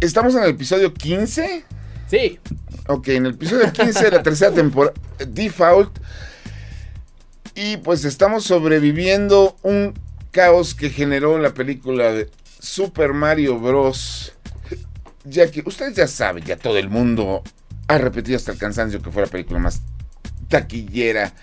[0.00, 1.64] Estamos en el episodio 15.
[2.08, 2.38] Sí.
[2.86, 4.94] Ok, en el episodio 15 de la tercera temporada,
[5.28, 5.98] Default.
[7.54, 9.92] Y pues estamos sobreviviendo un
[10.30, 12.30] caos que generó la película de
[12.60, 14.32] Super Mario Bros.
[15.24, 17.42] Ya que ustedes ya saben, ya todo el mundo
[17.86, 19.82] ha repetido hasta el cansancio que fue la película más
[20.48, 21.34] taquillera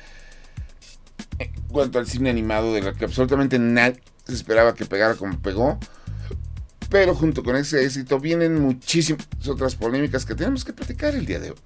[1.37, 5.39] en cuanto al cine animado, de la que absolutamente nadie se esperaba que pegara como
[5.39, 5.77] pegó.
[6.89, 11.39] Pero junto con ese éxito vienen muchísimas otras polémicas que tenemos que platicar el día
[11.39, 11.57] de hoy.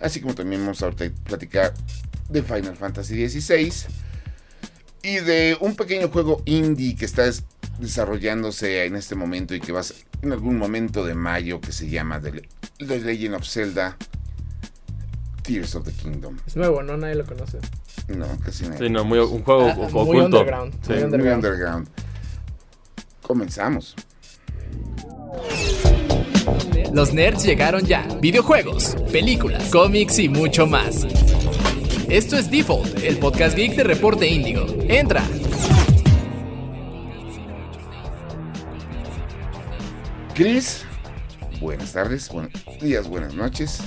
[0.00, 1.72] Así como también vamos a platicar
[2.28, 3.72] de Final Fantasy XVI
[5.02, 7.24] y de un pequeño juego indie que está
[7.78, 11.70] desarrollándose en este momento y que va a ser en algún momento de mayo que
[11.72, 12.42] se llama The,
[12.78, 13.96] Legend of Zelda
[15.42, 16.38] Tears of the Kingdom.
[16.46, 16.96] Es nuevo, ¿no?
[16.96, 17.58] Nadie lo conoce.
[18.08, 18.78] No, casi nadie.
[18.78, 20.04] Sí, no, muy, un juego Ah, oculto.
[20.06, 20.74] muy underground.
[20.86, 20.92] Sí.
[20.92, 21.88] Muy underground.
[23.22, 23.94] Comenzamos.
[26.92, 28.06] Los nerds llegaron ya.
[28.20, 31.04] Videojuegos, películas, cómics y mucho más.
[32.08, 34.66] Esto es Default, el podcast geek de Reporte Índigo.
[34.88, 35.24] Entra.
[40.34, 40.84] Chris,
[41.60, 43.80] buenas tardes, buenos días, buenas noches.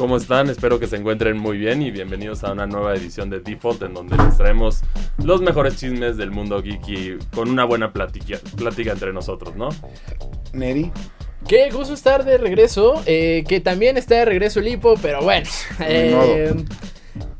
[0.00, 0.48] ¿Cómo están?
[0.48, 3.92] Espero que se encuentren muy bien y bienvenidos a una nueva edición de Default en
[3.92, 4.80] donde les traemos
[5.22, 9.68] los mejores chismes del mundo geeky con una buena plática, plática entre nosotros, ¿no?
[10.54, 10.90] Neri,
[11.46, 13.02] Qué gusto estar de regreso.
[13.04, 15.46] eh, que también está de regreso el hipo, pero bueno.
[15.80, 16.54] Eh,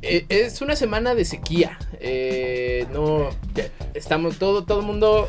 [0.03, 1.79] eh, es una semana de sequía.
[1.99, 3.31] eh, no.
[3.55, 4.37] ya Estamos.
[4.37, 5.29] Todo, todo el mundo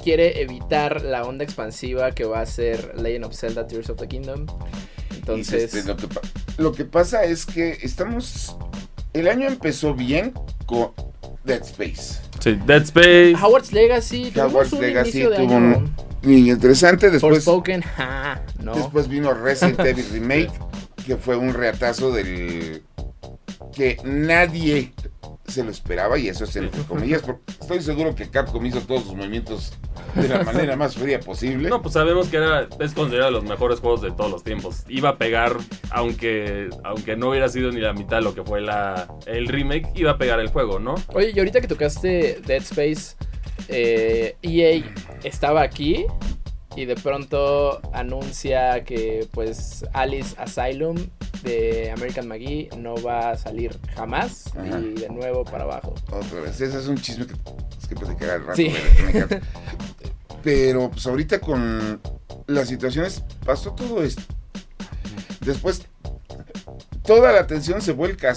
[0.00, 4.06] quiere evitar la onda expansiva que va a ser Legend of Zelda Tears of the
[4.06, 4.46] Kingdom.
[5.14, 5.74] Entonces.
[5.74, 6.20] Este, lo, que, pa-
[6.58, 8.56] lo que pasa es que estamos.
[9.12, 10.34] El año empezó bien
[10.66, 10.92] con
[11.44, 12.20] Dead Space.
[12.40, 13.34] Sí, Dead Space.
[13.40, 14.32] Howard's Legacy.
[14.36, 15.78] un Legacy inicio de tuvo año.
[15.78, 17.10] un- Muy interesante.
[17.10, 18.74] Después, Forspoken, ja, no.
[18.74, 20.50] después vino Resident Evil Remake,
[21.06, 22.82] que fue un reatazo del.
[23.74, 24.92] que nadie
[25.46, 27.22] se lo esperaba, y eso es entre comillas.
[27.22, 29.72] porque Estoy seguro que Capcom hizo todos sus movimientos
[30.14, 31.68] de la manera más fría posible.
[31.68, 34.84] No, pues sabemos que era, es considerado de los mejores juegos de todos los tiempos.
[34.88, 35.56] Iba a pegar,
[35.90, 39.88] aunque, aunque no hubiera sido ni la mitad de lo que fue la, el remake,
[39.94, 40.94] iba a pegar el juego, ¿no?
[41.14, 43.16] Oye, y ahorita que tocaste Dead Space,
[43.68, 44.82] eh, EA
[45.24, 46.06] estaba aquí
[46.76, 50.96] y de pronto anuncia que pues Alice Asylum
[51.42, 54.78] de American McGee no va a salir jamás Ajá.
[54.78, 55.94] y de nuevo para abajo.
[56.12, 58.56] Otra vez, ese es un chisme que es que platicar al rato.
[58.56, 58.72] Sí.
[60.42, 62.00] Pero pues ahorita con
[62.46, 64.22] las situaciones pasó todo esto.
[65.40, 65.86] Después
[67.02, 68.34] toda la atención se vuelca a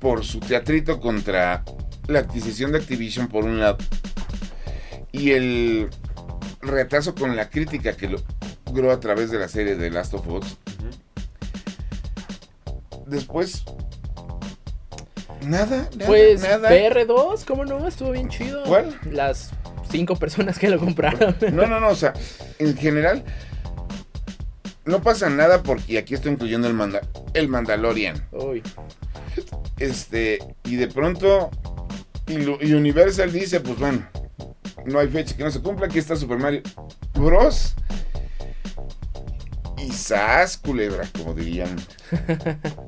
[0.00, 1.64] por su teatrito contra
[2.08, 3.78] la adquisición de Activision por un lado
[5.12, 5.90] y el
[6.60, 10.56] retraso con la crítica que logró a través de la serie de Last of Us.
[13.06, 13.64] Después
[15.42, 16.70] nada, nada, Pues nada.
[16.70, 17.86] PR2, ¿cómo no?
[17.86, 18.62] Estuvo bien chido.
[18.64, 18.98] ¿Cuál?
[19.10, 19.50] Las
[19.90, 21.36] cinco personas que lo compraron.
[21.52, 22.12] No, no, no, o sea,
[22.58, 23.24] en general
[24.84, 27.00] no pasa nada porque y aquí estoy incluyendo el, manda
[27.34, 28.26] el Mandalorian.
[28.32, 28.62] Uy,
[29.78, 31.50] Este, y de pronto
[32.26, 34.06] y Universal dice, pues bueno,
[34.88, 36.62] no hay fecha que no se cumpla, aquí está Super Mario
[37.14, 37.74] Bros.
[39.78, 41.76] Y sas, culebra, como dirían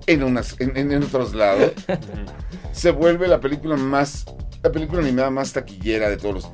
[0.07, 1.73] en, unas, en, otros lados,
[2.73, 4.25] se vuelve la película más,
[4.63, 6.51] la película animada más taquillera de todos los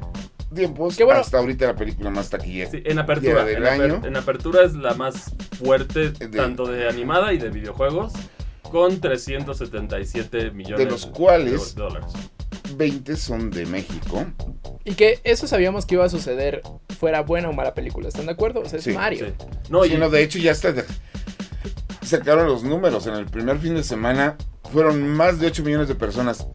[0.54, 0.96] tiempos.
[0.98, 1.20] Bueno.
[1.20, 2.70] Hasta ahorita la película más taquillera.
[2.70, 3.44] Sí, en apertura.
[3.44, 4.02] del En, aper- año.
[4.04, 8.12] en apertura es la más fuerte, De- tanto de animada y de videojuegos,
[8.70, 12.12] con 377 millones De los cuales- de dólares.
[12.76, 14.24] 20 son de México.
[14.84, 16.62] y que eso sabíamos que iba a suceder
[16.98, 18.60] fuera buena o mala película, ¿están de acuerdo?
[18.60, 19.26] O sea, es Sí, Mario.
[19.26, 19.46] Sí.
[19.68, 20.72] No, Sí, y no, de hecho ya está.
[22.02, 23.06] Sacaron los números.
[23.06, 24.36] En el primer fin de semana
[24.72, 26.46] fueron más de 8 millones de personas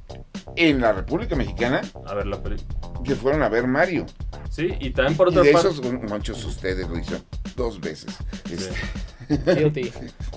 [0.56, 2.77] en la República Mexicana a ver la película.
[3.03, 4.06] que fueron a ver Mario.
[4.50, 5.69] Sí, y también por otra de parte.
[5.69, 7.25] esos, muchos ustedes lo hicieron
[7.56, 8.15] dos veces.
[8.51, 8.71] Este.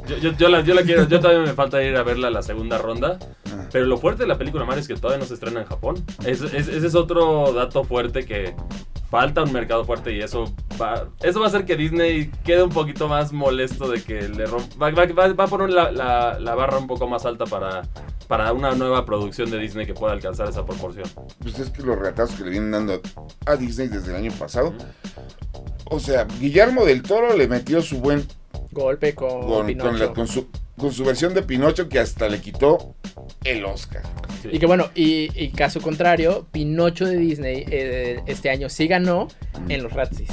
[0.08, 2.42] Yo, yo, yo la, yo la quiero, yo todavía me falta ir a verla la
[2.42, 3.18] segunda ronda.
[3.46, 5.66] ah, Pero lo fuerte de la película Mario es que todavía no se estrena en
[5.66, 6.04] Japón.
[6.26, 8.54] Es- es- ese es otro dato fuerte que
[9.10, 12.70] falta un mercado fuerte y eso va, eso va a hacer que Disney quede un
[12.70, 16.38] poquito más molesto de que le romp- va, va- va- va a poner la, la-
[16.40, 17.82] la barra un poco más alta para,
[18.26, 21.06] para una nueva producción de Disney que pueda alcanzar esa proporción.
[21.40, 23.00] pues es que los retazos que le vienen dando
[23.46, 24.74] a Disney desde el año pasado.
[25.84, 28.26] O sea, Guillermo del Toro le metió su buen
[28.74, 29.92] Golpe con, con, con Pinocho.
[29.92, 32.94] la- con su, con su versión de Pinocho que hasta le quitó
[33.44, 34.02] el Oscar.
[34.42, 34.48] Sí.
[34.52, 39.28] Y que bueno, y, y caso contrario, Pinocho de Disney eh, este año sí ganó
[39.68, 40.30] en los Razzies.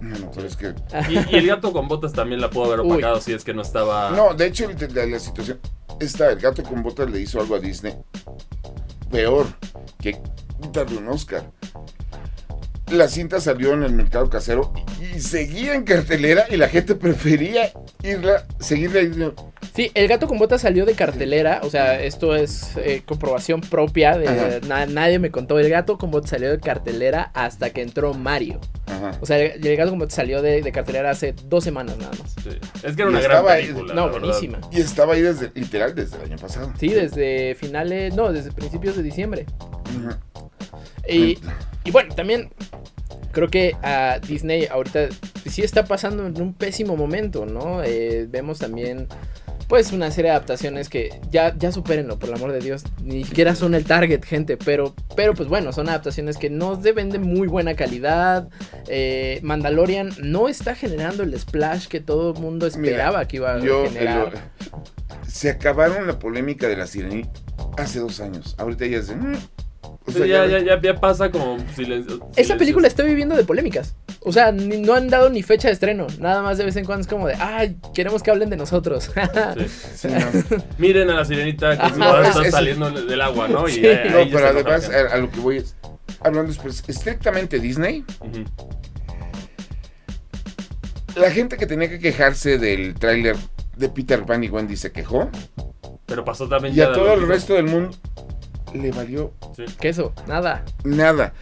[0.00, 0.74] Bueno, pero es que.
[1.08, 2.92] Y, y el gato con botas también la pudo haber Uy.
[2.92, 4.10] opacado si es que no estaba.
[4.10, 5.60] No, de hecho, la, la situación.
[6.00, 7.94] Esta, el gato con botas le hizo algo a Disney.
[9.10, 9.46] Peor
[10.00, 10.18] que
[10.60, 11.44] quitarle un Oscar.
[12.92, 16.94] La cinta salió en el mercado casero y, y seguía en cartelera y la gente
[16.94, 17.72] prefería
[18.02, 19.00] irla, seguirla.
[19.00, 19.34] ir-
[19.74, 24.16] Sí, El gato con botas salió de cartelera, o sea, esto es eh, comprobación propia,
[24.16, 24.60] de Ajá.
[24.68, 28.60] na- nadie me contó, el gato con botas salió de cartelera hasta que entró Mario.
[28.86, 29.18] Ajá.
[29.20, 32.12] O sea, el, el gato con botas salió de, de cartelera hace dos semanas nada
[32.20, 32.34] más.
[32.44, 32.50] Sí.
[32.84, 33.94] Es que era Y una gran estaba ahí- película.
[33.94, 34.20] No, la verdad.
[34.20, 34.60] buenísima.
[34.70, 36.72] Y estaba ahí desde, literal, desde el año pasado.
[36.78, 39.46] Sí, desde finales, no, desde principios de diciembre.
[39.96, 40.10] Ujú.
[41.08, 41.38] Y,
[41.84, 42.50] y bueno, también
[43.32, 45.08] creo que a Disney ahorita
[45.48, 47.82] sí está pasando en un pésimo momento, ¿no?
[47.82, 49.08] Eh, vemos también
[49.68, 52.84] pues una serie de adaptaciones que ya, ya supérenlo, por el amor de Dios.
[53.02, 57.10] Ni siquiera son el target, gente, pero, pero pues bueno, son adaptaciones que no deben
[57.10, 58.48] de muy buena calidad.
[58.88, 63.54] Eh, Mandalorian no está generando el splash que todo el mundo esperaba Mira, que iba
[63.54, 64.50] a Yo, generar.
[65.26, 67.40] se acabaron la polémica de la sirenita
[67.78, 68.54] hace dos años.
[68.58, 69.36] Ahorita ya mm,
[70.06, 72.14] o sea, ya, ya- ya, ya, ya pasa como silencio.
[72.14, 72.58] Esta silencios.
[72.58, 73.94] película está viviendo de polémicas.
[74.20, 76.06] O sea, ni- no han dado ni fecha de estreno.
[76.18, 79.10] Nada más de vez en cuando es como de, ay, queremos que hablen de nosotros.
[79.56, 79.66] Sí.
[79.94, 80.58] sí, no.
[80.78, 82.20] Miren a la sirenita que Ajá.
[82.22, 83.68] Es- está es- saliendo del agua, ¿no?
[83.68, 83.86] Y Sí.
[83.86, 84.98] ahí- No, ahí pero además, gente.
[84.98, 85.74] a, a lo que voy es.
[86.20, 88.04] Hablando después, estrictamente Disney,
[91.16, 93.36] la gente que tenía que quejarse del tráiler
[93.76, 95.30] de Peter Pan y Wendy se quejó.
[96.06, 97.96] Pero pasó también Y ya a todo el resto del mundo
[98.74, 99.64] le valió Sí.
[99.80, 100.12] ¿Qué eso?
[100.26, 100.64] Nada.
[100.84, 101.32] nada.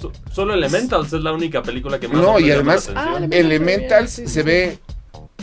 [0.00, 3.16] So- solo Elementals es la única película que más No, y además- la Ah.
[3.16, 3.34] Elementals.
[3.44, 4.46] Elementals Sí, sí, se sí.
[4.46, 4.78] ve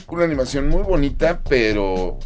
[0.08, 2.20] una animación muy bonita, pero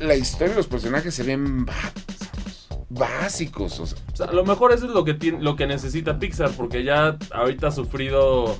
[0.00, 2.68] la historia y los personajes se ven básicos.
[2.90, 3.80] Básicos.
[3.80, 6.18] o sea, O sea, a lo mejor eso es lo que tiene, lo que necesita
[6.18, 8.58] Pixar, porque ya ahorita ha sufrido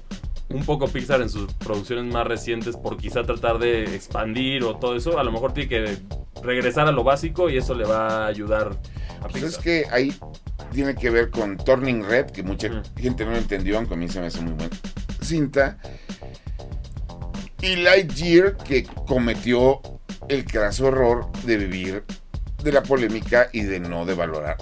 [0.50, 4.94] un poco Pixar en sus producciones más recientes por quizá tratar de expandir o todo
[4.96, 5.18] eso.
[5.18, 5.98] A lo mejor tiene que
[6.42, 8.76] regresar a lo básico y eso le va a ayudar
[9.20, 9.48] pues Pixar.
[9.50, 10.14] es que ahí
[10.72, 14.08] tiene que ver con Turning Red, que mucha gente no lo entendió, aunque a mí
[14.08, 14.76] se me hace muy buena
[15.22, 15.78] cinta.
[17.60, 19.80] Y Lightyear, que cometió
[20.28, 22.04] el craso error de vivir
[22.62, 24.56] de la polémica y de no de valorar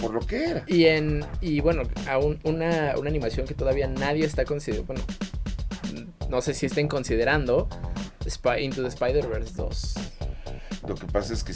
[0.00, 0.64] por lo que era.
[0.66, 1.24] Y en.
[1.40, 4.94] Y bueno, aún una, una animación que todavía nadie está considerando.
[4.94, 5.04] Bueno.
[6.28, 7.68] No sé si estén considerando.
[8.26, 9.94] Spy- Into the Spider-Verse 2.
[10.86, 11.52] Lo que pasa es que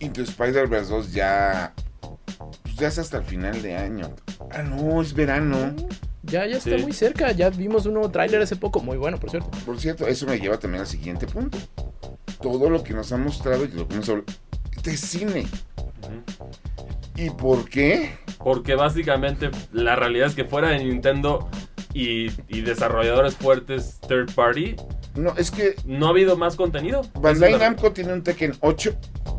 [0.00, 1.72] Into Spider-Verse 2 ya.
[2.62, 4.14] Pues ya es hasta el final de año.
[4.50, 5.74] Ah, no, es verano.
[6.22, 6.82] Ya, ya está Sí.
[6.82, 7.32] muy cerca.
[7.32, 8.80] Ya vimos un nuevo tráiler hace poco.
[8.80, 9.50] Muy bueno, por cierto.
[9.64, 11.58] Por cierto, eso me lleva también al siguiente punto.
[12.42, 14.24] Todo lo que nos ha mostrado y lo que nos habla
[14.82, 15.46] de cine.
[17.16, 18.16] ¿Y por qué?
[18.38, 21.48] Porque básicamente la realidad es que fuera de Nintendo
[21.92, 24.76] y, y desarrolladores fuertes third party,
[25.16, 27.02] No, es que no ha habido más contenido.
[27.14, 28.94] Bandai Namco tiene un Tekken 8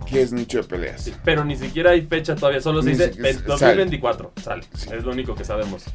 [0.06, 1.01] que es nicho de peleas.
[1.03, 3.47] Sí, Pero ni siquiera hay fecha todavía, solo se Ni dice siquiera- ve- sale.
[3.47, 4.63] 2024 sale.
[4.75, 4.89] Sí.
[4.94, 5.85] Es lo único que sabemos.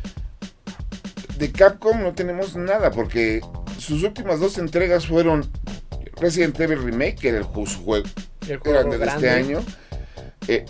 [1.39, 3.41] De Capcom no tenemos nada porque
[3.79, 5.47] sus últimas dos entregas fueron
[6.19, 7.97] Resident Evil Remake, que era el juego
[8.49, 9.61] El juego grande de este año.
[10.49, 10.65] eh,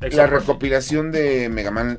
[0.00, 1.98] la recopilación de Mega Man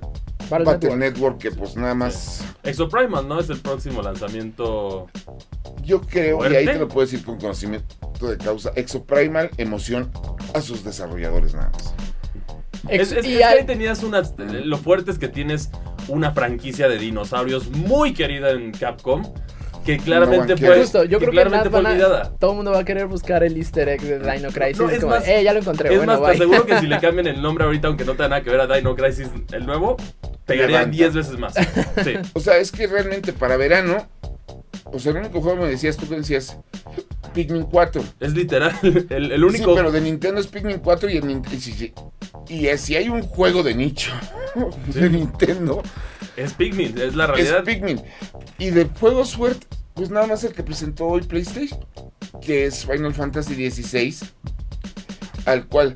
[0.49, 0.99] Battle Battle Network.
[0.99, 3.39] Network, que pues nada más Exo Primal, ¿no?
[3.39, 5.07] Es el próximo lanzamiento.
[5.83, 6.57] yo creo, y ¿Fuerte?
[6.57, 7.95] ahí te lo puedo decir con conocimiento
[8.27, 10.11] de causa, Exoprimal, emoción
[10.53, 11.93] a sus desarrolladores nada más.
[12.87, 14.33] Es, Ex- es- es y que hay- ahí tenías unas.
[14.37, 15.69] Lo fuerte es que tienes
[16.07, 19.23] una franquicia de dinosaurios muy querida en Capcom.
[19.85, 20.73] Que claramente banquera.
[20.73, 20.81] fue.
[20.81, 23.43] Justo, yo que creo que claramente fue a- todo el mundo va a querer buscar
[23.43, 24.77] el easter egg de Dino Crisis.
[24.79, 25.89] No, es como, más- eh, ya lo encontré.
[25.91, 26.35] Es bueno, más, te bye.
[26.35, 28.67] aseguro que si le cambian el nombre ahorita, aunque no tenga nada que ver a
[28.75, 29.95] Dino Crisis el nuevo,
[30.49, 30.97] pegaría Levanta.
[30.97, 31.53] 10 veces más.
[32.03, 32.13] Sí.
[32.33, 34.07] O sea, es que realmente para verano,
[34.85, 36.57] o sea, el único juego me decías tú que decías
[37.33, 38.03] Pikmin 4.
[38.19, 38.73] Es literal.
[39.09, 39.71] El, el único.
[39.71, 41.93] Sí, pero de Nintendo es Pikmin 4 y el Nin- y si, si-
[42.47, 44.11] y es- si hay un juego de nicho
[44.93, 45.83] de Nintendo,
[46.35, 47.63] Es Pikmin, es la es realidad.
[47.63, 48.01] Pikmin.
[48.57, 51.79] Y de juego suerte, pues nada más el que presentó hoy PlayStation,
[52.41, 54.15] que es Final Fantasy XVI,
[55.45, 55.93] al cual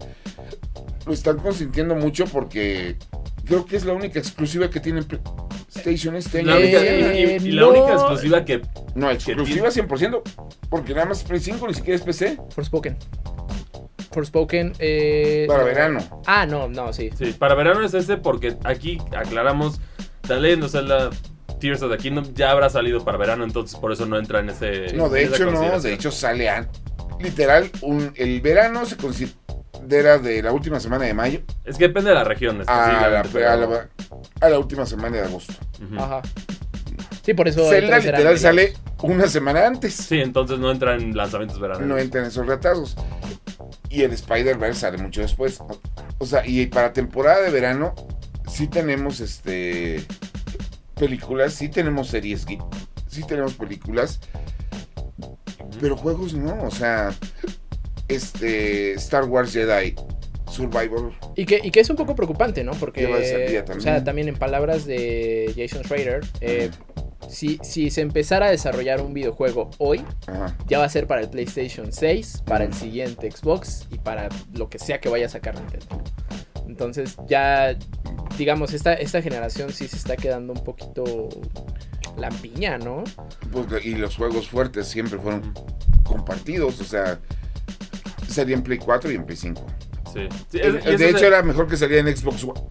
[1.05, 2.97] lo están consintiendo mucho porque
[3.45, 6.47] creo que es la única exclusiva que tiene PlayStation este año.
[6.51, 7.69] La única- Eh, y, y la no.
[7.69, 8.61] única exclusiva que.
[8.95, 10.21] No, exclusiva 100%,
[10.69, 12.37] porque nada más Play 5 ni siquiera es PC.
[12.49, 12.97] Forspoken.
[14.11, 14.73] Forspoken.
[14.79, 15.65] Eh, Para no.
[15.65, 16.21] verano.
[16.25, 17.09] Ah, no, no, sí.
[17.17, 19.79] Sí, para verano es este porque aquí aclaramos.
[20.27, 21.09] The Legend of Zelda
[21.59, 24.49] Tears of the Kingdom ya habrá salido para verano, entonces por eso no entra en
[24.49, 24.93] ese.
[24.93, 26.69] No, de hecho no, de hecho sale a,
[27.19, 29.33] literal, un, el verano se considera
[29.87, 32.61] de la última semana de mayo Es que depende de la región.
[32.67, 33.89] a la, a la-
[34.41, 35.53] a la última semana de agosto.
[35.97, 36.21] Ajá.
[37.23, 37.69] Sí, por eso.
[37.69, 39.93] Zelda literal sale una semana antes.
[39.95, 41.83] Sí, entonces no entra en lanzamientos veranos.
[41.87, 42.95] No entran esos retrasos.
[43.89, 45.59] Y el Spider-Verse sale mucho después.
[46.17, 47.95] O sea, y para temporada de verano,
[48.47, 50.05] sí tenemos este
[50.95, 52.45] películas, sí tenemos series,
[53.07, 54.19] sí tenemos películas,
[55.79, 56.61] pero juegos no.
[56.63, 57.13] O sea,
[58.07, 59.95] este Star Wars Jedi
[60.51, 61.13] Survivor.
[61.35, 62.73] Y que, y que es un poco preocupante, ¿no?
[62.73, 63.81] Porque, vía o también.
[63.81, 66.69] sea, también en palabras de Jason Schrader, eh,
[67.27, 70.55] si, si se empezara a desarrollar un videojuego hoy, Ajá.
[70.67, 74.69] ya va a ser para el PlayStation 6, para el siguiente Xbox y para lo
[74.69, 76.03] que sea que vaya a sacar Nintendo.
[76.67, 77.75] Entonces ya,
[78.37, 81.29] digamos, esta, esta generación sí se está quedando un poquito
[82.17, 83.03] lampiña, ¿no?
[83.51, 85.53] Pues, y los juegos fuertes siempre fueron
[86.03, 86.79] compartidos.
[86.79, 87.19] O sea,
[88.33, 89.65] salía en Play 4 y en Play 5.
[90.13, 90.19] Sí.
[90.59, 92.61] Es- de hecho, era mejor que salía en Xbox One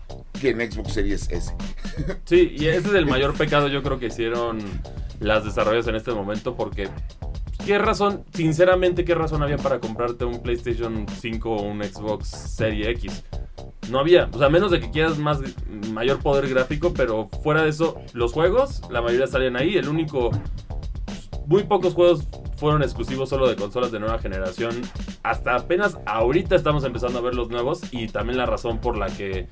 [0.41, 1.55] que en Xbox Series S.
[2.25, 4.59] Sí, y ese es el mayor pecado yo creo que hicieron
[5.21, 6.89] las desarrolladoras en este momento porque
[7.65, 12.91] ¿qué razón, sinceramente, qué razón había para comprarte un PlayStation 5 o un Xbox Serie
[12.91, 13.23] X?
[13.91, 15.39] No había, o sea, menos de que quieras más
[15.93, 20.31] mayor poder gráfico, pero fuera de eso, los juegos, la mayoría salían ahí, el único
[21.47, 22.27] muy pocos juegos
[22.63, 24.83] fueron exclusivos solo de consolas de nueva generación.
[25.25, 29.07] Hasta apenas ahorita estamos empezando a ver los nuevos y también la razón por la
[29.09, 29.49] que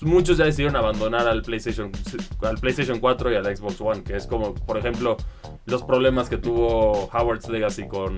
[0.00, 1.92] muchos ya decidieron abandonar al PlayStation
[2.40, 5.18] al PlayStation 4 y al Xbox One, que es como, por ejemplo,
[5.66, 8.16] los problemas que tuvo Howard's Legacy con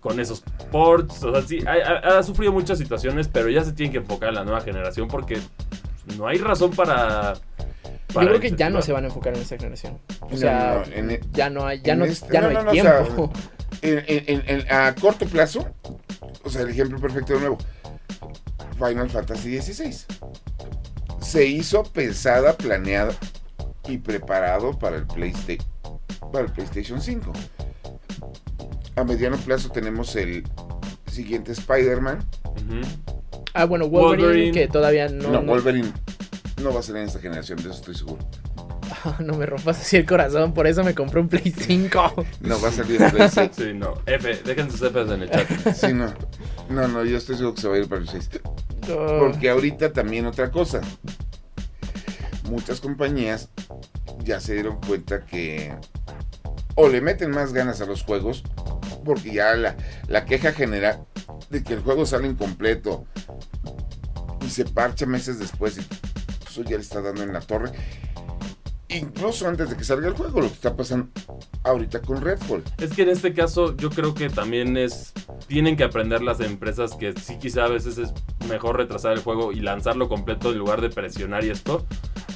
[0.00, 3.98] con, esos ports, o sea, sí, ha, sufrido muchas situaciones, pero ya se tiene que
[3.98, 5.38] enfocar en la nueva generación porque
[6.18, 7.34] no hay razón para...
[8.14, 9.98] Yo creo que ya no se van a enfocar en esta generación.
[10.20, 13.32] O sea, no, ya no hay, ya no, este- ya no, hay o sea, tiempo.
[13.80, 15.66] En- en- en- en- a corto plazo,
[16.44, 17.58] o sea, el ejemplo perfecto de nuevo,
[18.78, 19.96] Final Fantasy XVI.
[21.20, 23.14] Se hizo pensada, planeada
[23.88, 25.64] y preparado para el, Playsta-
[26.32, 27.32] para el PlayStation 5.
[28.96, 30.44] A mediano plazo tenemos el
[31.10, 32.24] siguiente Spider-Man.
[33.54, 34.52] Ah, bueno, Wolverine, Wolverine.
[34.52, 35.92] que todavía no, No, no, Wolverine
[36.62, 38.18] no va a ser en esta generación, de eso estoy seguro.
[39.20, 42.26] no me rompas así el corazón, por eso me compré un Play 5.
[42.40, 43.50] No va a salir en Play 6.
[43.52, 43.94] Sí, no.
[44.06, 45.48] F, dejen sus Fs en el chat.
[45.74, 46.12] Sí, no.
[46.68, 48.30] No, no, yo estoy seguro que se va a ir para el 6.
[48.90, 50.80] Oh, Porque ahorita también otra cosa.
[52.44, 53.48] Muchas compañías
[54.24, 55.74] ya se dieron cuenta que
[56.74, 58.42] o le meten más ganas a los juegos,
[59.04, 59.76] porque ya la,
[60.08, 61.04] la queja general
[61.50, 63.04] de que el juego sale incompleto
[64.44, 65.80] y se parcha meses después, y
[66.60, 67.72] ya le está dando en la torre.
[68.90, 71.08] Incluso antes de que salga el juego, lo que está pasando
[71.64, 72.62] ahorita con Redfall.
[72.78, 75.14] Es que en este caso yo creo que también es...
[75.46, 78.12] Tienen que aprender las empresas que sí quizá a veces es
[78.48, 81.86] mejor retrasar el juego y lanzarlo completo en lugar de presionar y esto.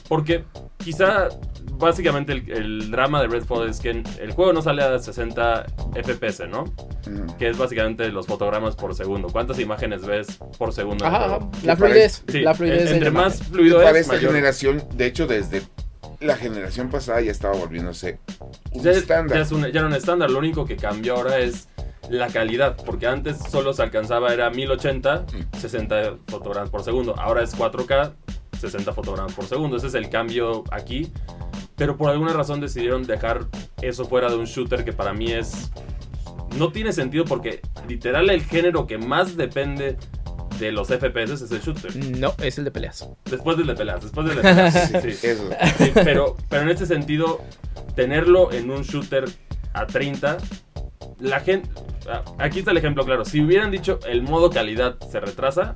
[0.08, 0.44] Porque
[0.78, 1.28] quizá
[1.78, 5.66] básicamente el, el drama de Redfall es que el juego no sale a 60
[6.02, 6.62] FPS, ¿no?
[6.62, 7.36] Ujú.
[7.38, 9.28] Que es básicamente los fotogramas por segundo.
[9.28, 11.04] ¿Cuántas imágenes ves por segundo?
[11.06, 13.52] Ajá, la fluidez, Sí, la fluidez en- de entre más imagen.
[13.54, 14.30] fluido para es, esta mayor.
[14.32, 15.62] generación, de hecho, desde
[16.20, 18.18] la generación pasada ya estaba volviéndose
[18.72, 19.36] un ya, estándar.
[19.38, 20.30] ya es un- ya era un estándar.
[20.30, 21.68] Lo único que cambió ahora es
[22.08, 22.76] la calidad.
[22.86, 25.26] Porque antes solo se alcanzaba, era 1080,
[25.58, 27.14] 60 fotogramas por segundo.
[27.18, 28.12] Ahora es 4K,
[28.58, 29.76] 60 fotogramas por segundo.
[29.76, 31.12] Ese es el cambio aquí.
[31.76, 33.46] Pero por alguna razón decidieron dejar
[33.82, 35.70] eso fuera de un shooter que para mí es...
[36.56, 39.96] No tiene sentido porque literal el género que más depende
[40.58, 41.94] de los FPS es el shooter.
[42.18, 43.06] No, es el de peleas.
[43.26, 44.90] Después del de peleas, después del de peleas.
[45.02, 45.26] sí, sí.
[45.26, 45.50] Eso.
[45.78, 47.42] Sí, pero, pero en este sentido,
[47.94, 49.24] tenerlo en un shooter
[49.74, 50.38] a 30,
[51.20, 51.68] la gente...
[52.38, 53.24] Aquí está el ejemplo claro.
[53.26, 55.74] Si hubieran dicho el modo calidad se retrasa,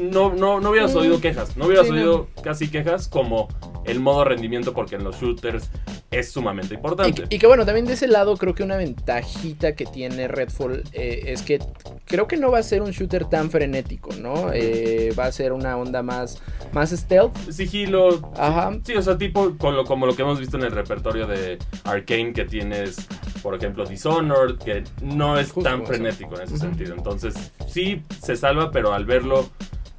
[0.00, 0.98] no, no, no hubieras Mm.
[0.98, 1.56] oído quejas.
[1.58, 1.98] No hubieras Sí, no.
[1.98, 3.48] oído casi quejas como
[3.84, 5.70] el modo rendimiento porque en los shooters
[6.10, 7.24] es sumamente importante.
[7.30, 11.22] y que bueno, también de ese lado creo que una ventajita que tiene Redfall eh,
[11.26, 11.58] es que
[12.06, 14.52] creo que no va a ser un shooter tan frenético, ¿no?
[14.52, 17.34] Eh, va a ser una onda más, más stealth.
[17.50, 18.30] Sigilo.
[18.36, 18.72] Ajá.
[18.84, 21.58] Sí, o sea, tipo con lo- como lo que hemos visto en el repertorio de
[21.84, 23.06] Arkane, que tienes,
[23.42, 25.92] por ejemplo, Dishonored, que no es Justo tan eso.
[25.92, 26.94] frenético en ese sentido.
[26.94, 27.34] Entonces,
[27.66, 29.48] sí se salva, pero al verlo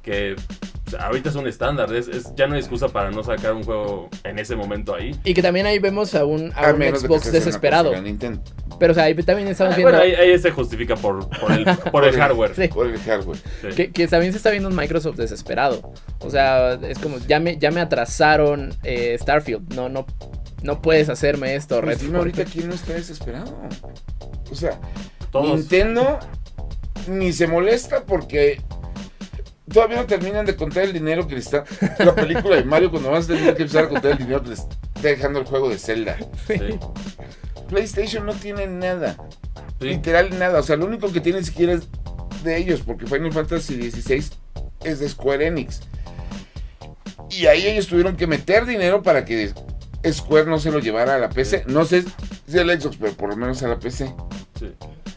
[0.02, 0.36] que
[1.00, 4.08] ahorita es un estándar, es, es- ya no hay excusa para no sacar un juego
[4.24, 5.18] en ese momento ahí.
[5.24, 7.92] Y que también ahí vemos a un, a A un menos de que Xbox desesperado.
[8.78, 11.52] Pero o sea, ahí también estamos Ah, viendo bueno, ahí, ahí se justifica por, por
[11.52, 12.54] el, por el hardware.
[12.56, 12.68] Sí.
[12.68, 13.38] por el hardware.
[13.62, 13.68] Sí.
[13.76, 15.92] que, que también se está viendo un Microsoft desesperado.
[16.20, 19.72] O sea, es como, ya me, ya me atrasaron eh, Starfield.
[19.74, 20.06] No, no,
[20.62, 23.56] no puedes hacerme esto, Pues dime ahorita quién no está desesperado.
[24.50, 24.80] O sea,
[25.30, 25.46] Todos.
[25.58, 26.18] Nintendo
[27.06, 28.60] ni se molesta porque
[29.72, 31.64] todavía no terminan de contar el dinero que le está.
[31.98, 34.50] La película de Mario, cuando vas a tener que empezar a contar el dinero que
[34.50, 34.66] les,
[35.02, 36.16] dejando el juego de Zelda.
[36.46, 36.78] Sí.
[37.68, 39.16] PlayStation no tiene nada.
[39.80, 39.86] Sí.
[39.86, 40.60] Literal nada.
[40.60, 41.88] O sea, lo único que tiene siquiera es
[42.42, 44.24] de ellos, porque Final Fantasy XVI
[44.84, 45.80] es de Square Enix.
[47.30, 49.52] Y ahí ellos tuvieron que meter dinero para que
[50.06, 51.64] Square no se lo llevara a la PC.
[51.66, 52.04] No sé
[52.46, 54.14] si al Xbox, pero por lo menos a la PC.
[54.58, 54.72] Sí.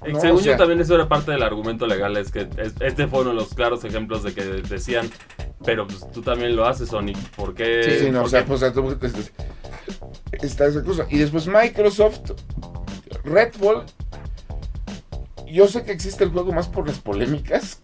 [0.05, 2.73] No, Según o sea- yo también eso era parte del argumento legal, es que es-
[2.79, 5.09] este fue uno de los claros ejemplos de que decían,
[5.65, 7.83] pero pues tú también lo haces, Sonic, ¿por qué?
[7.83, 8.61] Sí, sí, no, o sea, qué?" pues
[9.13, 9.21] tu-
[10.41, 11.05] está esa cosa.
[11.09, 12.31] Y después Microsoft,
[13.23, 13.83] Redfall.
[15.51, 17.81] Yo sé que existe el juego más por las polémicas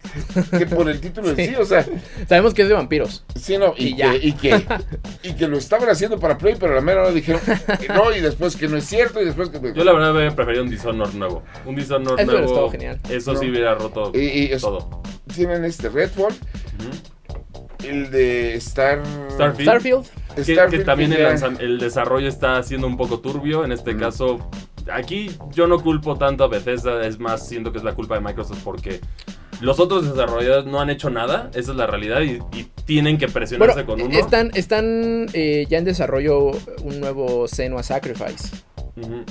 [0.56, 1.46] que por el título en Sí.
[1.46, 1.54] sí.
[1.56, 1.84] O sea,
[2.28, 3.24] Sabemos que es de vampiros.
[3.34, 4.10] sí, no, y, Y ya.
[4.12, 4.64] que, y, que,
[5.22, 7.40] y que lo estaban haciendo para Play, pero a la mera hora dijeron
[7.80, 9.60] que no, y después que no es cierto, y después que.
[9.74, 11.42] Yo la verdad hubiera preferido un Dishonored nuevo.
[11.64, 12.46] Un Dishonored Eso nuevo.
[12.46, 13.00] estado genial.
[13.08, 15.02] Eso sí hubiera roto Y- y es- todo.
[15.34, 16.34] Tienen este Redfall,
[17.86, 19.02] el de Star.
[19.30, 19.68] Starfield.
[19.68, 20.04] Starfield.
[20.34, 23.64] Que, Starfield, que también que el, desarrollo está siendo un poco turbio.
[23.64, 24.48] En este caso,
[24.92, 28.20] aquí yo no culpo tanto a Bethesda, es más, siento que es la culpa de
[28.20, 29.00] Microsoft porque
[29.60, 33.28] los otros desarrolladores no han hecho nada, esa es la realidad, y, y tienen que
[33.28, 34.18] presionarse Bueno, con uno.
[34.18, 36.50] están, están eh, ya en desarrollo
[36.82, 38.48] un nuevo Senua Sacrifice.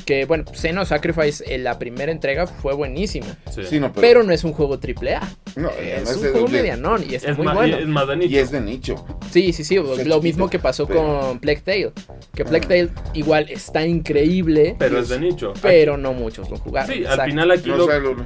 [0.06, 3.28] Que bueno, Senua Sacrifice en la primera entrega fue buenísima.
[3.52, 3.62] sí.
[3.70, 4.02] Sí, no, pero.
[4.02, 5.22] Pero no es un juego triple A.
[5.56, 7.78] no, Es un juego doble- medianón y está es, muy bueno.
[7.80, 8.40] y es más de Y nicho.
[8.40, 9.06] es de nicho.
[9.32, 9.76] Sí, sí, sí.
[9.76, 11.92] Lo chiquito, mismo que pasó pero- con Plague Tale.
[12.36, 12.46] Que Ah.
[12.46, 15.54] Plague Tale igual está increíble, pero es de nicho.
[15.62, 16.94] pero no muchos lo jugaron.
[16.94, 18.26] Sí, al final aquí No, lo- o sea, lo-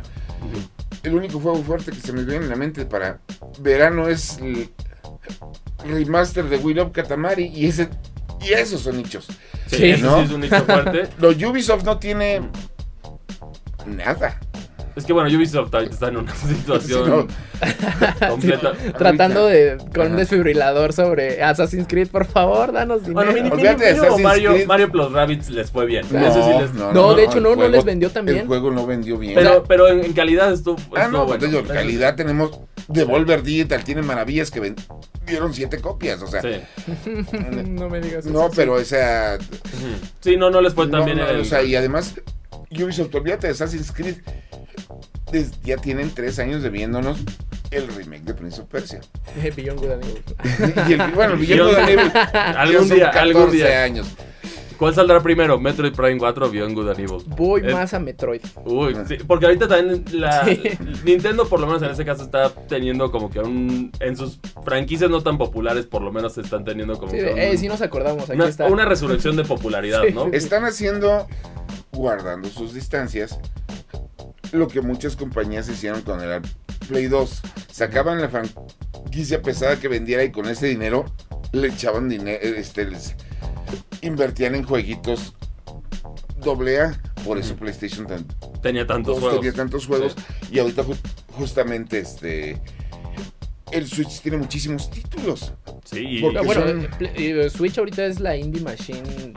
[1.03, 3.19] el único juego fuerte que se me viene en la mente para
[3.59, 4.69] verano es el
[5.85, 7.89] remaster de Will of Katamari y ese
[8.41, 9.27] y esos son nichos.
[9.67, 10.19] sí, ¿no?
[10.19, 11.09] sí es un nicho fuerte.
[11.19, 12.41] Lo Ubisoft no tiene
[13.85, 14.39] nada.
[14.97, 17.27] Es que bueno, Ubisoft ahorita está en una situación
[18.27, 18.73] completa.
[18.97, 23.13] Tratando de con un desfibrilador sobre Assassin's Creed, por favor, danos dinero.
[23.15, 24.67] Bueno, mini, mini, mínimo Mario, Creed.
[24.67, 26.05] Mario Plus Rabbids les fue bien.
[26.11, 28.39] No, Eso sí les- No, de hecho, no, no les vendió tan bien.
[28.39, 29.35] El juego no vendió bien.
[29.35, 31.39] Pero, pero en, en calidad estuvo, ah, estuvo no, bueno.
[31.39, 36.41] pues digo, en calidad tenemos Devolver Digital, tiene maravillas que vendieron siete copias, o sea,
[36.41, 36.61] Sí.
[37.69, 38.33] no me digas eso.
[38.33, 39.37] no, pero o sea.
[40.21, 41.19] Sí, no, no les fue tan bien.
[41.19, 42.15] el- o sea, y además
[42.71, 44.17] Ubisoft, olvídate de Assassin's Creed,
[45.63, 47.19] ya tienen tres años debiéndonos
[47.71, 49.01] el remake de Prince of Persia.
[49.55, 50.23] Beyond Good and Evil.
[50.89, 52.11] Y el, bueno, el villano de Neville.
[52.33, 53.83] Algún día, algún día.
[53.83, 54.07] años.
[54.77, 55.59] ¿Cuál saldrá primero?
[55.59, 57.23] ¿Metroid Prime 4 o Beyond Good and Evil?
[57.35, 58.41] Voy más a Metroid.
[58.65, 60.61] Uy, sí, porque ahorita también la Sí.
[61.03, 65.09] Nintendo por lo menos en este caso está teniendo como que un en sus franquicias
[65.09, 67.81] no tan populares por lo menos están teniendo como Sí, que un- eh, sí nos
[67.81, 68.65] acordamos, aquí una, está.
[68.67, 70.13] una resurrección de popularidad, Sí.
[70.13, 70.27] ¿no?
[70.27, 71.25] Están haciendo,
[71.91, 73.39] guardando sus distancias,
[74.51, 76.41] lo que muchas compañías hicieron con el
[76.87, 77.41] Play 2.
[77.71, 81.05] Sacaban la franquicia pesada que vendiera y con ese dinero
[81.51, 83.15] le echaban dinero, este, les
[84.01, 85.33] invertían en jueguitos
[86.39, 87.01] doble A.
[87.25, 87.55] Por eso.
[87.55, 88.25] PlayStation tan-
[88.61, 89.39] Tenía tantos dos juegos.
[89.41, 90.15] tenía tantos juegos.
[90.51, 90.97] Y ahorita ju-
[91.31, 92.61] justamente este...
[93.71, 95.53] El Switch tiene muchísimos títulos.
[95.83, 97.11] Sí, y- Porque No, bueno, son- eh,
[97.45, 99.33] eh, Switch ahorita es la indie machine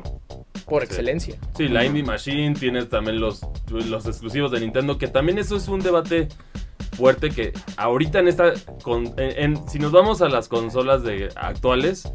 [0.66, 1.35] por excelencia.
[1.57, 5.66] Sí, la Indie Machine, tienes también los, los exclusivos de Nintendo, que también eso es
[5.66, 6.29] un debate
[6.96, 8.53] fuerte que ahorita en esta,
[8.85, 12.09] con, en- en- si nos vamos a las consolas de actuales,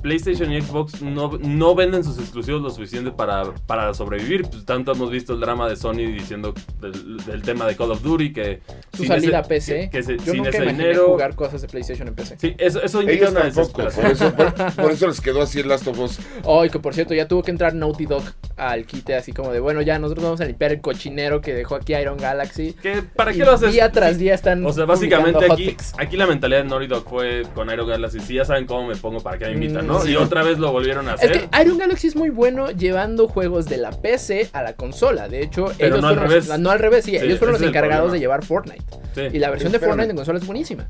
[0.00, 4.42] PlayStation y Xbox no, no venden sus exclusivos lo suficiente para, para sobrevivir.
[4.42, 8.02] Pues, tanto hemos visto el drama de Sony diciendo del, del tema de Call of
[8.02, 8.60] Duty, que
[8.96, 9.74] Su salida ese- a PC.
[9.90, 11.06] que- que se- Yo sin nunca ese imaginé dinero...
[11.08, 12.36] jugar cosas de PlayStation en PC.
[12.38, 13.82] Sí, eso, eso indica Ellos una tampoco.
[13.90, 16.18] Por eso, por, por eso les quedó así el Last of Us.
[16.44, 18.22] Oh, y que por cierto, ya tuvo que entrar Naughty Dog
[18.56, 21.74] al quite, así como de, bueno, ya nosotros vamos a limpiar el cochinero que dejó
[21.76, 22.74] aquí Iron Galaxy.
[22.82, 23.72] ¿Qué- ¿Para qué Y lo haces?
[23.72, 24.64] Día tras día están.
[24.64, 28.20] O sea, básicamente aquí, aquí la mentalidad de Naughty Dog fue con Iron Galaxy.
[28.20, 30.00] Si ya saben cómo me pongo, ¿para qué me invitan, Mm, no?
[30.02, 30.10] sí.
[30.12, 31.48] Y otra vez lo volvieron a Es hacer.
[31.48, 35.28] que Iron Galaxy es muy bueno llevando juegos de la PC a la consola.
[35.28, 36.48] De hecho, Pero ellos no al fueron revés.
[36.48, 38.14] los, no al revés, sí, Sí, ellos fueron los es encargados problema.
[38.14, 38.84] de llevar Fortnite.
[39.14, 39.36] Sí.
[39.36, 39.78] Y la versión de.
[39.78, 40.86] Fortnite en consola es buenísima.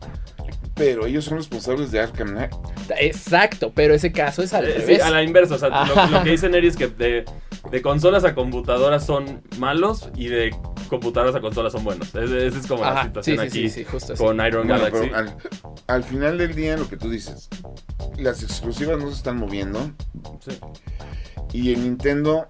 [0.80, 2.52] Pero ellos son responsables de Arkham Knight.
[2.98, 5.56] Exacto, pero ese caso es al Eh, sí, a la inversa.
[5.56, 7.24] O sea, lo, que dice Neri es que de,
[7.70, 10.56] de consolas a computadoras son malos y de
[10.88, 12.14] computadoras a consolas son buenos.
[12.14, 14.22] Esa es como la Ajá, situación sí, aquí sí, sí, justo así.
[14.24, 15.10] con Iron Bueno, Galaxy.
[15.14, 15.36] al,
[15.86, 17.48] al final del día, lo que tú dices,
[18.18, 19.78] las exclusivas no se están moviendo.
[20.40, 20.58] Sí.
[21.52, 22.46] Y en Nintendo,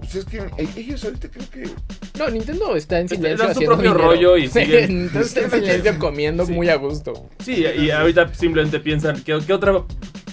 [0.00, 1.70] pues es que e- ellos ahorita creo que
[2.18, 4.08] No, Nintendo está en Está- silencio da su haciendo propio dinero.
[4.10, 6.52] rollo y siguen- Nintendo está en silencio comiendo Sí.
[6.52, 7.28] muy a gusto.
[7.44, 9.84] Sí, y ahorita simplemente piensan, ¿qué, qué otra?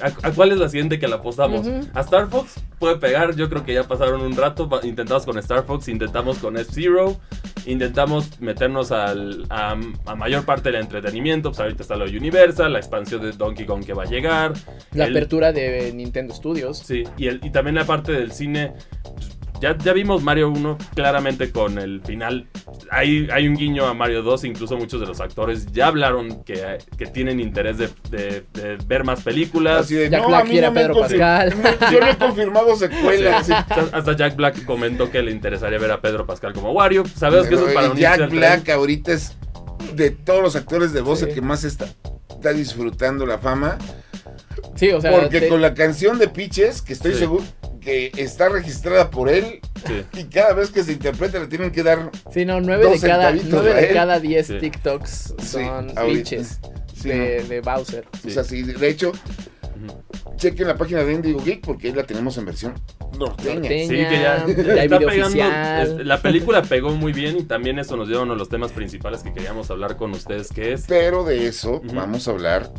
[0.02, 1.68] A, a cuál es la siguiente que la apostamos?
[1.94, 5.66] A Star Fox puede pegar, yo creo que ya pasaron un rato, intentamos con Star
[5.66, 7.18] Fox, intentamos con F-Zero,
[7.68, 9.76] intentamos meternos al, a,
[10.06, 13.86] a mayor parte del entretenimiento, pues ahorita está lo Universal, la expansión de Donkey Kong
[13.86, 14.54] que va a llegar.
[14.94, 16.80] La el- apertura de Nintendo Studios.
[16.80, 18.74] Sí, y, el, y también la parte del cine.
[19.60, 22.48] Ya, ya vimos Mario 1 claramente con el final.
[22.92, 26.78] Hay, hay un guiño a Mario 2, incluso muchos de los actores ya hablaron que,
[26.98, 29.86] que tienen interés de, de- de ver más películas.
[29.86, 31.56] Así de, Jack no, Black a mí no Pedro Pascal.
[31.92, 33.48] Yo no he confirmado secuelas.
[33.48, 33.54] sí.
[33.54, 37.04] Hasta hasta Jack Black comentó que le interesaría ver a Pedro Pascal como Wario.
[37.16, 38.40] Sabemos que eso es para unirse Jack al tren.
[38.40, 39.34] Black ahorita es
[39.96, 41.26] de todos los actores de voz Sí.
[41.26, 41.88] el que más está,
[42.30, 43.78] está disfrutando la fama.
[44.76, 47.20] Sí, o sea, Porque te- con la canción de Pitches, que estoy Sí.
[47.20, 47.44] seguro
[47.88, 50.04] que está registrada por él, Sí.
[50.20, 52.12] y cada vez que se interpreta le tienen que dar.
[52.34, 54.58] Sí, no, nueve de cada, nueve de cada diez Sí.
[54.60, 55.94] TikToks son
[56.94, 58.06] Sí, de, de Bowser.
[58.26, 59.14] O sea, sí, de hecho,
[60.36, 62.74] chequen la página de Indigo Geek porque ahí la tenemos en versión
[63.18, 63.54] norteña.
[63.56, 63.88] Norteña.
[63.88, 65.26] Sí, que ya, Ya está video pegando.
[65.28, 66.00] oficial.
[66.02, 68.72] es- la película pegó muy bien y también eso nos dio uno de los temas
[68.74, 70.84] principales que queríamos hablar con ustedes, que es...
[70.90, 72.70] Pero de eso vamos a hablar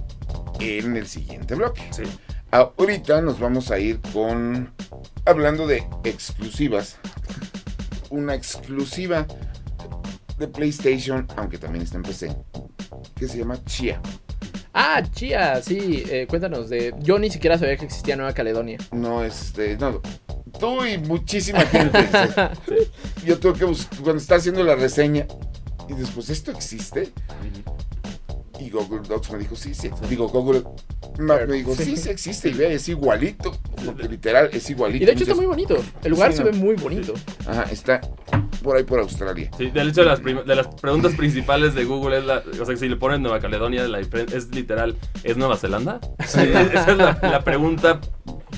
[0.61, 1.83] en el siguiente bloque.
[1.93, 2.03] Sí.
[2.51, 4.73] Ahorita nos vamos a ir con.
[5.27, 6.99] Hablando de exclusivas.
[8.11, 9.27] Una exclusiva
[10.39, 12.35] de PlayStation, aunque también está en PC.
[13.15, 14.01] Que se llama Chia.
[14.73, 16.95] Ah, Chia, sí, eh, cuéntanos de...
[17.01, 18.79] Yo ni siquiera sabía que existía Nueva Caledonia.
[18.93, 19.77] No, este.
[19.77, 20.01] No.
[20.59, 22.09] Tú y muchísima gente.
[23.27, 23.99] Yo tuve que buscar.
[24.01, 25.27] Cuando estaba haciendo la reseña.
[25.89, 27.13] Y después, ¿esto existe?
[28.59, 29.91] Y Google Docs me dijo, sí, sí.
[30.09, 30.65] Digo, Google
[31.19, 32.51] Me dijo, sí, sí existe.
[32.51, 33.57] Y ve, es igualito.
[33.85, 35.03] Porque literal es igualito.
[35.03, 35.77] Y de hecho está muy bonito.
[36.05, 36.51] El lugar Sí, se no.
[36.51, 37.15] ve muy bonito.
[37.47, 38.01] Ajá, está
[38.63, 39.51] por ahí por Australia.
[39.57, 42.43] Sí, de hecho, las, de las preguntas principales de Google es la.
[42.61, 44.97] O sea, si le pones Nueva Caledonia, la es literal.
[45.25, 46.01] ¿Es Nueva Zelanda?
[46.19, 48.01] Esa es la, la pregunta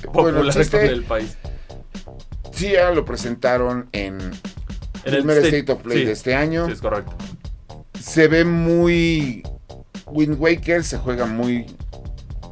[0.02, 1.36] popular Bueno, con el país.
[2.52, 6.66] Chia lo presentaron en En el primer State, of Play sí, de este año.
[6.66, 7.12] Sí, es correcto.
[7.98, 9.42] Se ve muy.
[10.06, 11.66] Wind Waker se juega muy.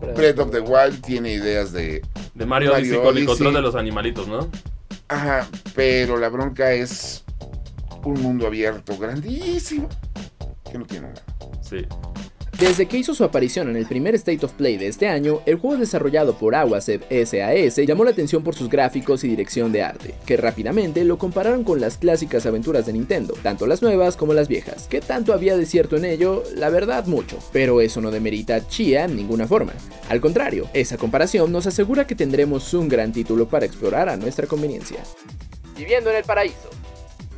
[0.01, 2.03] Breath of the Wild tiene ideas de.
[2.35, 4.49] De Mario, Mario Odyssey con el control de los animalitos, ¿no?
[5.09, 7.25] Ajá, pero la bronca es
[8.05, 9.89] un mundo abierto grandísimo
[10.71, 11.25] que no tiene nada.
[11.63, 11.87] Sí.
[12.59, 15.59] Desde que hizo su aparición en el primer State of Play de este año, el
[15.59, 20.17] juego desarrollado por Aguasep SAS llamó la atención por sus gráficos y dirección de arte,
[20.27, 24.49] que rápidamente lo compararon con las clásicas aventuras de Nintendo, tanto las nuevas como las
[24.49, 24.89] viejas.
[24.91, 26.43] ¿Qué tanto había de cierto en ello?
[26.57, 29.75] La verdad mucho, pero eso no demerita a Chia en ninguna forma.
[30.09, 34.49] Al contrario, esa comparación nos asegura que tendremos un gran título para explorar a nuestra
[34.49, 34.99] conveniencia.
[35.77, 36.71] Viviendo en el paraíso.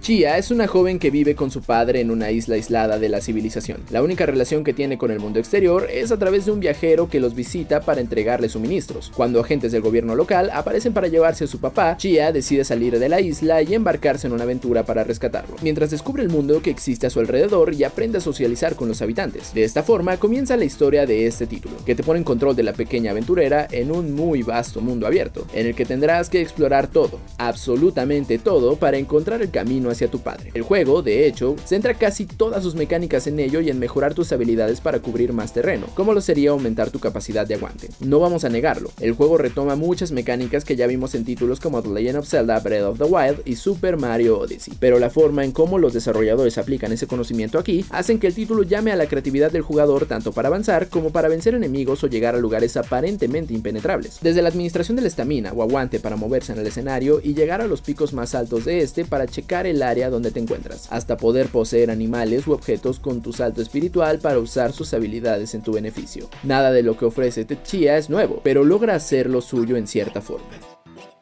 [0.01, 3.21] Chia es una joven que vive con su padre en una isla aislada de la
[3.21, 3.83] civilización.
[3.91, 7.11] La única relación que tiene con el mundo exterior es a través de un viajero
[7.11, 9.13] que los visita para entregarle suministros.
[9.15, 13.11] Cuando agentes del gobierno local aparecen para llevarse a su papá, Chia decide salir de
[13.11, 17.07] la isla y embarcarse en una aventura para rescatarlo, mientras descubre el mundo que existe
[17.07, 19.53] a su alrededor y aprende a socializar con los habitantes.
[19.53, 22.63] De esta forma comienza la historia de este título, que te pone en control de
[22.63, 26.87] la pequeña aventurera en un muy vasto mundo abierto, en el que tendrás que explorar
[26.87, 30.51] todo, absolutamente todo, para encontrar el camino hacia tu padre.
[30.55, 34.33] El juego, de hecho, centra casi todas sus mecánicas en ello y en mejorar tus
[34.33, 37.89] habilidades para cubrir más terreno, como lo sería aumentar tu capacidad de aguante.
[38.01, 41.83] No vamos a negarlo, el juego retoma muchas mecánicas que ya vimos en títulos como
[41.83, 45.45] The Legend of Zelda Breath of the Wild y Super Mario Odyssey, pero la forma
[45.45, 49.07] en cómo los desarrolladores aplican ese conocimiento aquí hacen que el título llame a la
[49.07, 53.55] creatividad del jugador tanto para avanzar como para vencer enemigos o llegar a lugares aparentemente
[53.55, 54.19] impenetrables.
[54.21, 57.61] Desde la administración de la estamina o aguante para moverse en el escenario y llegar
[57.61, 61.17] a los picos más altos de este para checar el área donde te encuentras, hasta
[61.17, 65.73] poder poseer animales u objetos con tu salto espiritual para usar sus habilidades en tu
[65.73, 66.29] beneficio.
[66.43, 70.21] Nada de lo que ofrece Techia es nuevo, pero logra hacer lo suyo en cierta
[70.21, 70.49] forma.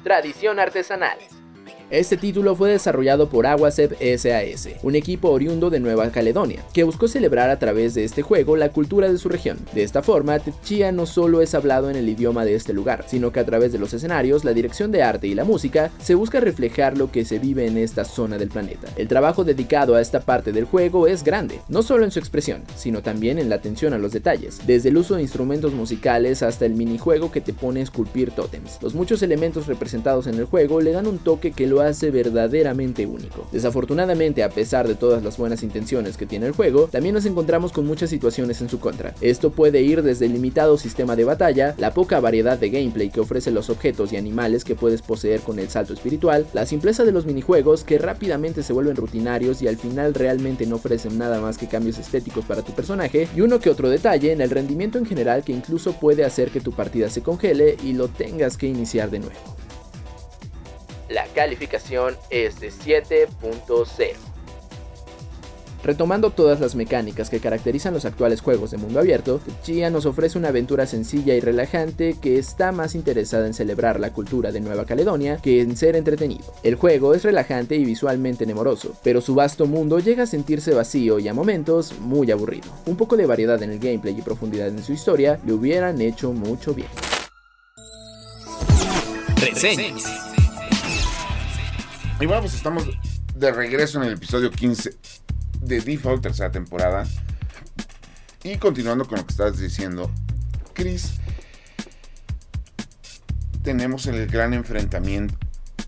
[0.03, 1.19] Tradición artesanal.
[1.91, 7.09] Este título fue desarrollado por Aguasep SAS, un equipo oriundo de Nueva Caledonia, que buscó
[7.09, 9.57] celebrar a través de este juego la cultura de su región.
[9.73, 13.33] De esta forma, Techia no solo es hablado en el idioma de este lugar, sino
[13.33, 16.41] que a través de los escenarios, la dirección de arte y la música, se busca
[16.41, 18.89] reflejar lo que se vive en esta zona del planeta.
[18.97, 22.65] El trabajo dedicado a esta parte del juego es grande, no solo en su expresión,
[22.77, 26.67] sino también en la atención a los detalles, desde el uso de instrumentos musicales hasta
[26.67, 28.77] el minijuego que te pone a esculpir tótems.
[28.83, 32.11] Los muchos elementos representados en el juego le dan un toque que lo lo hace
[32.11, 33.47] verdaderamente único.
[33.53, 37.73] Desafortunadamente, a pesar de todas las buenas intenciones que tiene el juego, también nos encontramos
[37.73, 39.15] con muchas situaciones en su contra.
[39.21, 43.21] Esto puede ir desde el limitado sistema de batalla, la poca variedad de gameplay que
[43.21, 47.13] ofrece los objetos y animales que puedes poseer con el salto espiritual, la simpleza de
[47.13, 51.59] los minijuegos que rápidamente se vuelven rutinarios y al final realmente no ofrecen nada más
[51.59, 55.07] que cambios estéticos para tu personaje, y uno que otro detalle en el rendimiento en
[55.07, 59.11] general que incluso puede hacer que tu partida se congele y lo tengas que iniciar
[59.11, 59.68] de nuevo.
[61.09, 64.29] La calificación es de 7.0.
[65.83, 70.37] Retomando todas las mecánicas que caracterizan los actuales juegos de mundo abierto, Chia nos ofrece
[70.37, 74.85] una aventura sencilla y relajante que está más interesada en celebrar la cultura de Nueva
[74.85, 76.53] Caledonia que en ser entretenido.
[76.65, 81.21] El juego es relajante y visualmente nemoroso, pero su vasto mundo llega a sentirse vacío
[81.21, 82.67] y a momentos muy aburrido.
[82.87, 86.33] Un poco de variedad en el gameplay y profundidad en su historia le hubieran hecho
[86.33, 86.89] mucho bien.
[89.37, 90.28] Reseñas.
[92.21, 92.85] Y bueno, pues estamos
[93.37, 94.97] de regreso en el episodio 15
[95.61, 97.07] de Default, tercera temporada.
[98.43, 100.11] Y continuando con lo que estabas diciendo,
[100.73, 101.13] Chris,
[103.63, 105.37] tenemos el gran enfrentamiento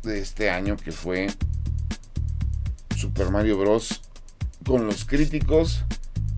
[0.05, 1.27] de este año que fue
[2.97, 4.01] Super Mario Bros.
[4.65, 5.85] con los críticos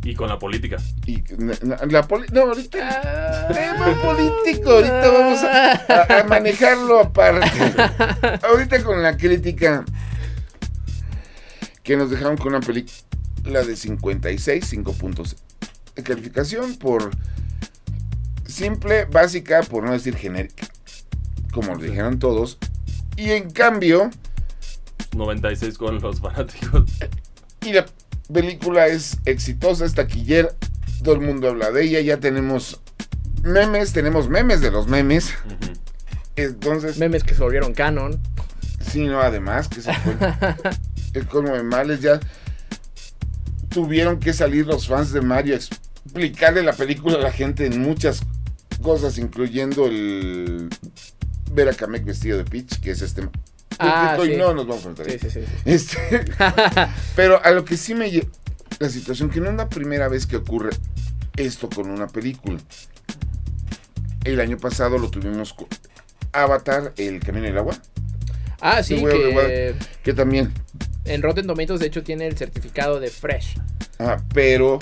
[0.05, 0.79] Y con la política.
[1.07, 7.47] y la, la poli- no ahorita tema político ahorita vamos a manejarlo aparte
[8.43, 9.85] ahorita con la crítica
[11.85, 15.37] que nos dejaron con una película de 56 5 puntos
[15.95, 17.11] de calificación por
[18.47, 20.67] simple básica por no decir genérica
[21.53, 22.59] como lo dijeron todos
[23.17, 24.11] y en cambio
[25.15, 26.91] 96 con los fanáticos.
[27.61, 27.85] Y la
[28.33, 30.51] película es exitosa, es taquillera,
[31.03, 32.81] todo el mundo habla de ella, ya tenemos
[33.43, 35.35] memes, tenemos memes de los memes.
[36.37, 38.19] Entonces, Memes que se volvieron canon.
[38.81, 40.17] sí, no, además, que se fue
[41.13, 42.21] el colmo de males, ya
[43.69, 47.81] tuvieron que salir los fans de Mario a explicarle la película a la gente en
[47.81, 48.23] muchas
[48.83, 50.69] cosas, incluyendo el
[51.53, 53.29] ver a Kamek vestido de Peach, que es este...
[53.79, 54.37] Ah, sí.
[54.37, 55.19] no nos vamos a enfrentar.
[55.21, 55.47] Sí, sí, sí.
[55.47, 55.63] sí.
[55.65, 56.25] Este,
[57.17, 58.29] pero a lo que sí me lle-
[58.79, 60.71] la situación que no es la primera vez que ocurre
[61.37, 62.59] esto con una película.
[64.25, 65.67] El año pasado lo tuvimos con
[66.33, 67.77] Avatar, El Camino del Agua,
[68.61, 70.53] Ah, sí, que que también,
[71.05, 73.57] en Rotten Tomatoes de hecho tiene el certificado de Fresh.
[73.99, 74.79] ah, pero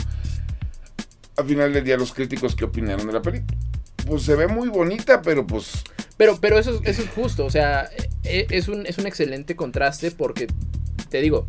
[1.38, 3.56] al final del día los críticos que opinaron de la película.
[4.06, 5.82] Pues se ve muy bonita, pero pues
[6.16, 7.88] Pero, pero eso, es- eso es justo, o sea,
[8.24, 10.46] e- es un, es un excelente contraste porque,
[11.08, 11.46] te digo,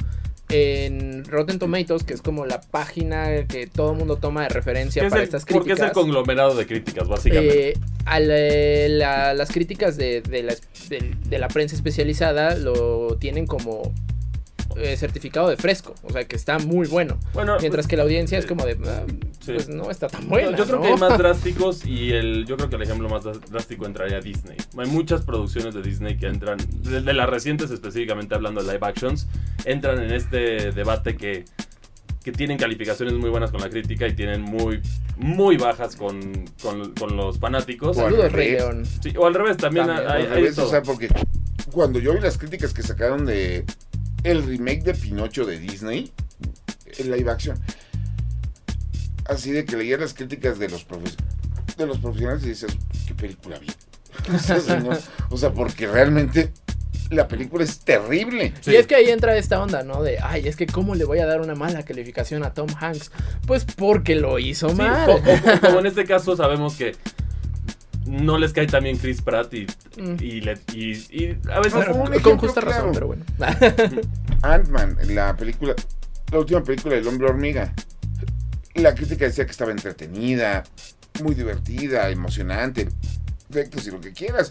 [0.50, 5.02] en Rotten Tomatoes, que es como la página que todo el mundo toma de referencia
[5.02, 5.80] ¿Qué es para el- estas porque críticas.
[5.80, 7.70] es el conglomerado de críticas, básicamente.
[7.70, 7.74] eh,
[8.06, 10.56] a la- la- las críticas de, de la,
[10.90, 13.94] de- de la prensa especializada lo tienen como
[14.78, 17.18] eh, certificado de fresco, o sea que está muy bueno.
[17.34, 19.04] bueno, Mientras que la audiencia es como de, ah,
[19.40, 19.54] Sí.
[19.54, 20.56] pues no está tan No, buena.
[20.58, 20.82] yo creo ¿no?
[20.84, 24.22] que hay más drásticos y el, yo creo que el ejemplo más drástico entraría a
[24.22, 24.58] Disney.
[24.78, 28.86] Hay muchas producciones de Disney que entran, de, de las recientes específicamente hablando de live
[28.86, 29.28] actions,
[29.66, 31.46] entran en este debate que,
[32.24, 34.80] que tienen calificaciones muy buenas con la crítica y tienen muy,
[35.18, 37.96] muy bajas con, con- con los fanáticos.
[37.98, 38.10] Bueno.
[38.12, 38.62] Saludos, al Rey revés.
[38.64, 38.86] León.
[39.02, 41.10] Sí, o al revés, también, También, hay, al hay revés, o sea, porque
[41.72, 43.66] cuando yo vi las críticas que sacaron de
[44.24, 46.12] el remake de Pinocho de Disney,
[47.00, 47.60] el live action,
[49.26, 51.16] así de que leías las críticas de los profes-
[51.78, 52.72] de los profesionales y dices,
[53.08, 53.68] qué película vi.
[55.32, 56.52] o, sea, porque realmente
[57.10, 58.54] la película es terrible.
[58.62, 58.72] Sí.
[58.72, 60.04] Y es que ahí entra esta onda, ¿no?
[60.04, 63.12] De, ay, es que ¿cómo le voy a dar una mala calificación a Tom Hanks?
[63.48, 65.06] Pues porque lo hizo Sí, mal.
[65.06, 66.96] co- co- como en este caso sabemos que
[68.06, 70.16] no les cae también Chris Pratt y, Mm.
[70.20, 71.74] y, le- y- y a veces...
[71.74, 72.78] Bueno, con ejemplo justa claro.
[72.78, 73.26] razón, pero bueno.
[74.42, 75.76] Ant-Man, la película,
[76.32, 77.74] la última película del hombre hormiga.
[78.76, 80.64] La crítica decía que estaba entretenida,
[81.24, 82.88] muy divertida, emocionante,
[83.50, 84.50] efectos y lo que quieras.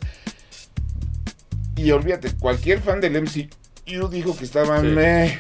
[1.77, 4.87] Y olvídate, cualquier fan del MCU dijo que estaba Sí.
[4.89, 5.39] meh.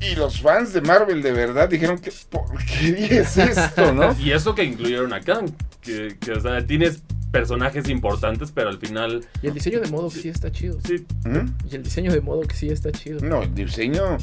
[0.00, 4.12] Y los fans de Marvel de verdad dijeron que porquería es esto, ¿no?
[4.20, 8.78] Y eso que incluyeron a Kang, que, que, o sea, tienes personajes importantes, pero al
[8.78, 10.78] final, y el diseño de modo que sí está chido.
[10.84, 11.46] sí, ¿Mm?
[11.70, 13.20] Y el diseño de modo que sí está chido.
[13.20, 14.16] No, el diseño.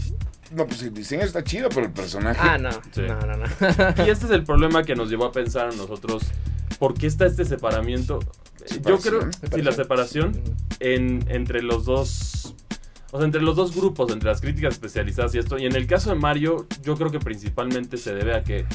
[0.52, 2.40] No, pues el diseño está chido, pero el personaje.
[2.42, 2.72] Ah, no.
[2.92, 3.02] Sí.
[3.02, 3.46] No, no, no.
[4.06, 6.24] y este es el problema que nos llevó a pensar a nosotros,
[6.80, 8.20] ¿por qué está este separamiento?
[8.84, 9.32] Yo creo, Separación.
[9.54, 10.42] sí, la separación
[10.80, 12.45] en, entre los dos...
[13.15, 15.58] O sea, entre los dos grupos, entre las críticas especializadas y esto.
[15.58, 18.65] Y en el caso de Mario, yo creo que principalmente se debe a que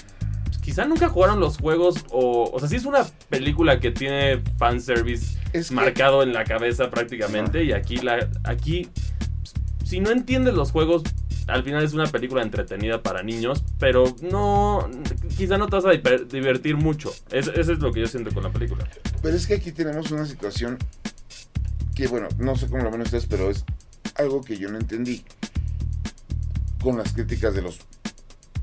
[0.46, 2.50] pues, quizá nunca jugaron los juegos o...
[2.53, 6.90] O sea, sí es una película que tiene fanservice Es que- marcado en la cabeza
[6.90, 7.64] prácticamente.
[7.64, 8.88] Y aquí, la, aquí
[9.85, 11.03] si no entiendes los juegos,
[11.48, 14.88] al final es una película entretenida para niños, pero no,
[15.37, 17.12] quizá no te vas a diver- divertir mucho.
[17.31, 18.88] Es- eso es lo que yo siento con la película.
[19.20, 20.79] Pero es que aquí tenemos una situación
[21.94, 23.64] que, bueno, no sé cómo lo ven ustedes, pero es
[24.16, 25.25] algo que yo no entendí
[26.83, 27.79] con las críticas de los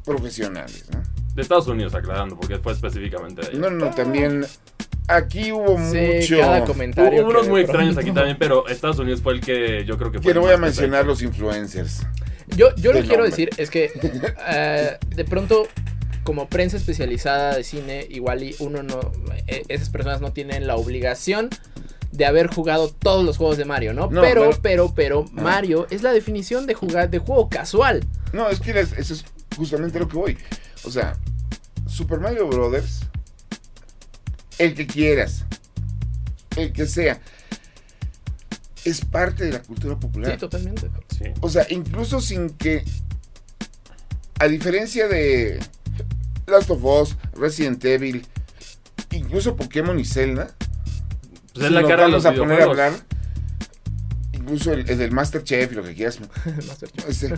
[0.03, 1.01] profesionales, ¿no?
[1.35, 3.59] De Estados Unidos, aclarando, porque fue específicamente de allá.
[3.59, 4.45] No, no, no, también
[5.07, 6.39] aquí hubo Sí, mucho...
[6.39, 7.21] cada comentario.
[7.21, 10.19] Hubo unos muy extraños aquí también, pero Estados Unidos fue el que yo creo que
[10.19, 12.01] fue Que no voy a mencionar los influencers.
[12.55, 13.91] Yo, yo lo que quiero decir es que
[14.49, 15.67] eh, de pronto,
[16.23, 18.99] como prensa especializada de cine, igual y uno no,
[19.47, 21.49] eh, esas personas no tienen la obligación
[22.11, 24.09] de haber jugado todos los juegos de Mario, ¿no?
[24.09, 25.41] No, pero, pero- pero, pero, Ah.
[25.41, 28.05] Mario es la definición de jugar de juego casual.
[28.33, 30.37] No, es que eso es justamente lo que voy.
[30.83, 31.17] O sea,
[31.87, 33.01] Super Mario Brothers,
[34.57, 35.45] el que quieras,
[36.55, 37.19] el que sea,
[38.85, 40.37] es parte de la cultura Sí, popular.
[40.37, 40.89] totalmente.
[41.09, 41.25] Sí.
[41.41, 42.83] O sea, incluso sin que,
[44.39, 45.59] a diferencia de
[46.45, 48.25] Last of Us, Resident Evil,
[49.11, 50.55] incluso Pokémon y Zelda,
[51.57, 52.93] Pues es si la cara de los a poner a hablar,
[54.33, 57.07] incluso el, el del Masterchef y lo que quieras, Chief.
[57.09, 57.33] este,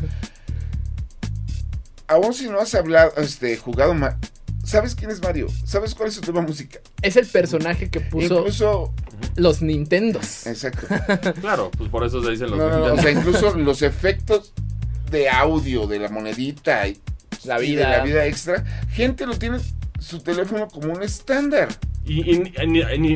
[2.07, 4.17] aún si no has hablado, este, jugado, ma-
[4.63, 5.47] ¿sabes quién es Mario?
[5.65, 6.79] ¿Sabes cuál es su tema música?
[7.01, 8.93] Es el personaje que puso Incluso,
[9.35, 10.45] los Nintendos.
[10.47, 10.87] exacto.
[11.41, 13.01] Claro, pues por eso se dicen los no, no, o Nintendo.
[13.01, 14.53] sea, incluso los efectos
[15.11, 16.99] de audio de la monedita y,
[17.45, 17.89] La y de vida.
[17.97, 19.59] la vida extra, gente lo tiene
[19.99, 21.67] su teléfono como un estándar.
[22.05, 22.39] Y,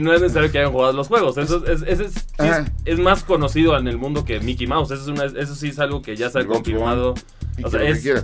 [0.02, 1.38] no es necesario que hayan jugado los juegos.
[1.38, 4.92] Eso es, es, es- sí es- más conocido en el mundo que Mickey Mouse.
[4.92, 7.16] Eso, una- eso sí es algo que ya se ha confirmado.
[7.64, 8.22] O sea, que.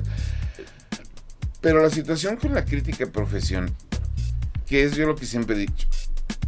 [1.61, 3.73] Pero la situación con la crítica de profesión,
[4.67, 5.87] que es yo lo que siempre he dicho,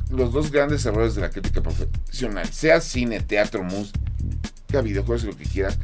[0.10, 4.00] los dos grandes errores de la crítica profesional, sea cine, teatro, música,
[4.84, 5.80] videojuegos, lo que quieras.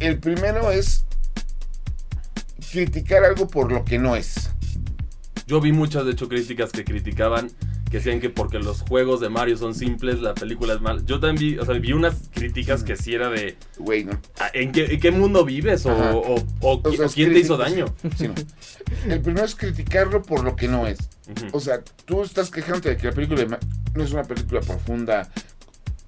[0.00, 1.04] El primero es
[2.72, 4.50] criticar algo por lo que no es.
[5.46, 7.50] Yo vi muchas, de hecho, críticas que criticaban,
[7.90, 11.02] que decían que porque los juegos de Mario son simples, la película es mala.
[11.04, 14.18] Yo también vi, o sea, vi unas críticas que sí era de, Güey, ¿no?
[14.40, 15.84] "Ah, ¿en qué, en qué mundo vives?
[15.86, 15.94] O,
[16.96, 17.86] sea, quién te hizo daño.
[18.16, 18.34] Sí, no.
[19.12, 20.98] El primero es criticarlo por lo que no es.
[21.52, 23.58] O sea, tú estás quejándote de que la película de
[23.94, 25.30] no es una película profunda,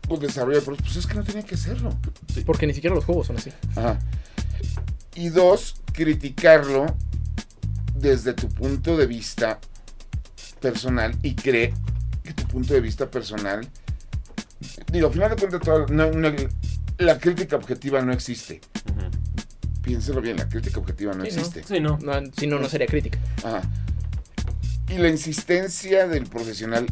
[0.09, 1.94] con desarrollo, pero pues es que no tenía que serlo.
[2.44, 3.51] Porque ni siquiera los juegos son así.
[3.77, 3.99] Ajá.
[5.14, 6.87] Y dos, criticarlo
[7.98, 9.59] desde tu punto de vista
[10.61, 11.72] personal y cree
[12.22, 13.66] que tu punto de vista personal.
[14.90, 16.32] Digo, al final de cuentas, no- no-
[16.98, 18.61] la crítica objetiva no existe.
[19.82, 21.37] Piénselo bien, la crítica objetiva no Sí, ¿no?
[21.37, 21.62] existe.
[21.64, 21.98] Sí, no.
[22.02, 23.18] No, si no, no sería crítica.
[23.44, 23.62] Ajá.
[24.88, 26.87] Y la insistencia del profesional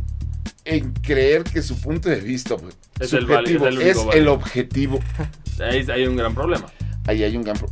[0.64, 4.28] en creer que su punto de vista pues, Es el subjetivo es el es, el
[4.28, 5.00] objetivo.
[5.60, 6.66] Ahí hay un gran problema.
[7.06, 7.70] Ahí hay un gran pro-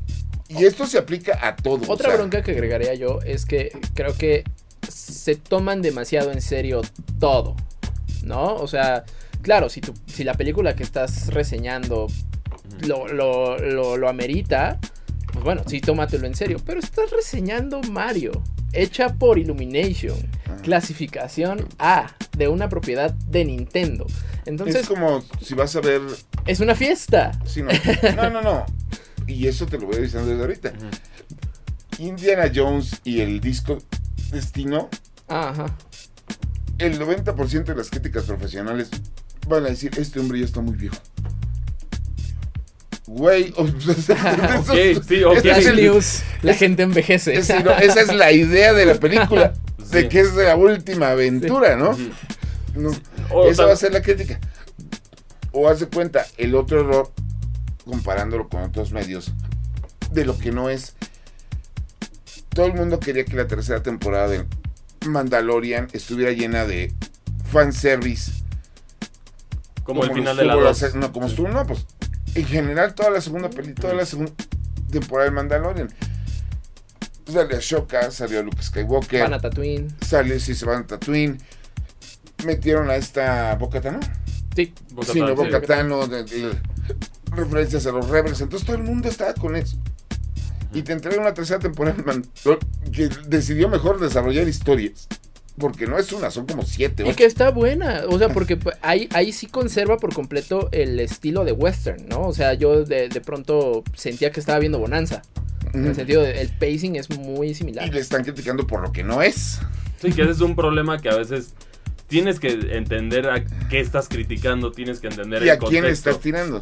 [0.59, 1.81] Y esto se aplica a todo.
[1.88, 4.45] Otra o sea, bronca que agregaría yo es que creo que
[4.88, 6.83] se toman demasiado en serio
[7.19, 7.57] todo,
[8.25, 8.55] ¿no?
[8.57, 9.05] O sea,
[9.43, 12.09] claro, si, tu, si la película que estás reseñando
[12.87, 14.79] lo, lo, lo, lo amerita,
[15.33, 16.59] pues bueno, sí, tómatelo en serio.
[16.65, 20.57] Pero estás reseñando Mario, hecha por Illumination, Ajá.
[20.57, 24.07] clasificación A, de una propiedad de Nintendo.
[24.45, 26.01] Entonces, es como si vas a ver.
[26.47, 27.33] es una fiesta.
[27.45, 27.71] sí, no.
[28.17, 28.67] no, no, no.
[29.27, 30.73] Y eso te lo voy diciendo desde ahorita.
[31.99, 33.79] Indiana Jones y el disco
[34.31, 34.89] Destino,
[35.29, 35.67] Ajá.
[36.79, 38.89] el 90% de las críticas profesionales
[39.47, 40.97] van a decir: Este hombre ya está muy viejo.
[43.07, 45.37] Güey, o- Ok, sí, ok.
[45.37, 47.35] ese es Flash el- News, la gente envejece.
[47.63, 49.53] no, esa es la idea de la película,
[49.91, 50.09] de Sí.
[50.09, 51.91] que es la última aventura, ¿no?
[53.31, 54.41] O Esa tal- va a ser la crítica.
[55.51, 57.13] O hace cuenta, el otro error,
[57.85, 59.33] comparándolo con otros medios,
[60.11, 60.95] de lo que no es.
[62.51, 64.45] Todo el mundo quería que la tercera temporada de
[65.07, 66.92] Mandalorian estuviera llena de
[67.51, 68.33] fanservice.
[69.85, 70.79] como, el final de estuvo la la 2.
[70.79, 71.87] se- No, como estuvo, no, pues.
[72.35, 74.33] En general, toda la segunda peli, toda la segunda
[74.90, 75.88] temporada de Mandalorian.
[77.27, 79.88] Salió Ashoka, salió Luke Skywalker, Van a Tatooine.
[80.07, 81.38] salió si se van a Tatooine.
[82.45, 84.01] Metieron a esta Bocata, ¿no?
[84.55, 84.73] Sí.
[84.92, 85.35] Bo-Katan, Sí, no, sí.
[85.35, 86.61] Bocatano, de- de-
[87.37, 88.40] referencias a los Rebels.
[88.40, 89.77] Entonces todo el mundo estaba con eso.
[90.75, 92.03] Y te entrega una tercera temporada
[92.92, 95.09] que decidió mejor desarrollar historias.
[95.59, 97.07] Porque no es una, son como siete.
[97.07, 100.99] Y que está buena, o sea, porque pues, ahí, ahí sí conserva por completo el
[100.99, 102.23] estilo de western, ¿no?
[102.23, 105.21] O sea, yo de, de pronto sentía que estaba viendo Bonanza.
[105.75, 107.87] En el sentido de el pacing es muy similar.
[107.87, 109.61] Y le están criticando por lo que no es.
[110.00, 111.54] Sí, que ese es un problema que a veces
[112.13, 116.21] tienes que entender a qué estás criticando, tienes que entender Y el a quién estás
[116.21, 116.60] tirando.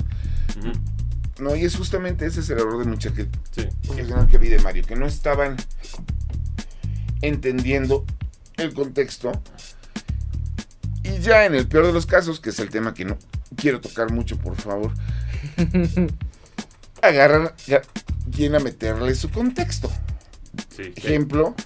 [1.40, 3.66] No, y es justamente ese es el error de mucha gente Sí.
[3.84, 5.56] profesional que vi de Mario, que no estaban
[7.20, 8.04] entendiendo
[8.58, 9.32] el contexto.
[11.02, 13.18] Y ya en el peor de los casos, que es el tema que no
[13.56, 14.92] quiero tocar mucho, por favor,
[17.02, 17.82] agarran, ya,
[18.32, 19.90] quieren a meterle su contexto.
[20.76, 20.92] Sí.
[20.94, 21.56] Ejemplo,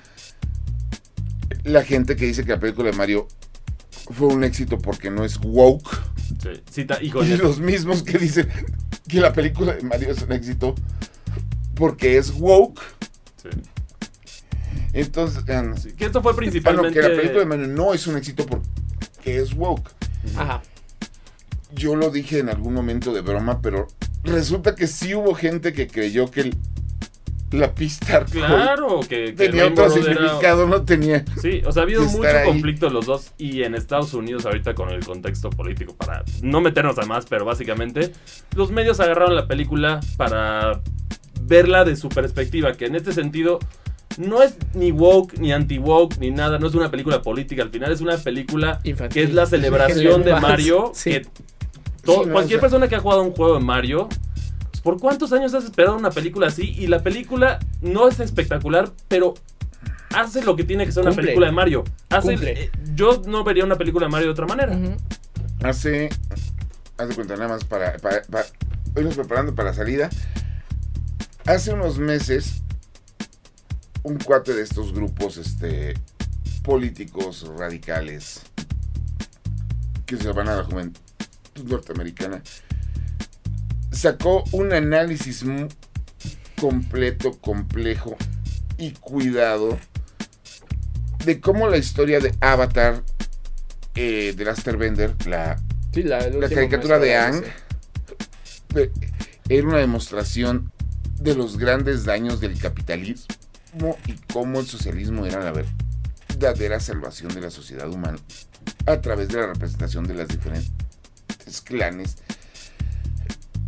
[1.65, 3.29] la gente que dice que la película de Mario
[4.11, 5.89] fue un éxito porque no es woke.
[6.43, 6.51] sí.
[6.71, 8.49] Sí, ta- Y los mismos que dicen
[9.09, 10.75] que la película de Mario es un éxito
[11.75, 12.81] porque es woke.
[13.43, 13.49] Sí.
[14.93, 16.93] Entonces, ah, Sí, Que esto fue ah, no, principalmente.
[17.01, 19.91] que la película de Mario no es un éxito porque es woke.
[20.37, 20.63] Ajá.
[21.75, 23.89] Yo lo dije en algún momento de broma, pero
[24.23, 26.57] resulta que sí hubo gente que creyó que el-
[27.55, 31.25] la pista Claro, que, que tenía otro era- significado, no tenía.
[31.41, 32.45] Sí, o sea, ha habido mucho ahí.
[32.47, 36.99] conflicto los dos y en Estados Unidos ahorita con el contexto político para no meternos
[36.99, 38.13] a más, pero básicamente
[38.55, 40.81] los medios agarraron la película para
[41.43, 43.59] verla de su perspectiva, que en este sentido
[44.17, 47.71] no es ni woke ni anti woke ni nada, no es una película política, al
[47.71, 49.15] final es una película Infantil.
[49.15, 51.11] que es la celebración de Mario, sí.
[51.11, 51.31] que to-
[52.23, 54.09] Sí, no, cualquier o sea- persona que ha jugado un juego de Mario
[54.85, 56.75] ¿Por cuántos años has esperado una película así?
[56.79, 59.35] Y la película no es espectacular, pero
[60.15, 61.25] hace lo que tiene que ser una Cumple.
[61.25, 61.85] película de Mario.
[62.11, 62.65] Hace, Cumple.
[62.65, 64.77] eh, yo no vería una película de Mario de otra manera.
[64.77, 64.95] Ujú.
[65.63, 66.11] Hace,
[66.99, 68.45] haz de cuenta nada más para, para, para
[68.97, 70.11] irnos preparando para la salida.
[71.47, 72.63] Hace unos meses,
[74.03, 75.95] un cuate de estos grupos este,
[76.63, 78.43] políticos radicales
[80.05, 81.01] que se van a la juventud
[81.65, 82.43] norteamericana
[83.95, 85.69] sacó un análisis mu-
[86.61, 88.17] completo, complejo
[88.79, 89.79] y cuidado
[91.25, 93.03] de cómo la historia de Avatar
[93.95, 95.57] eh, de Laster Bender, la
[95.93, 97.45] Sí, la, el la último caricatura de Ang
[99.49, 100.73] era una demostración
[101.21, 105.53] de los grandes daños del capitalismo y cómo el socialismo era la
[106.33, 108.19] verdadera salvación de la sociedad humana
[108.87, 110.73] a través de la representación de las diferentes
[111.63, 112.17] clanes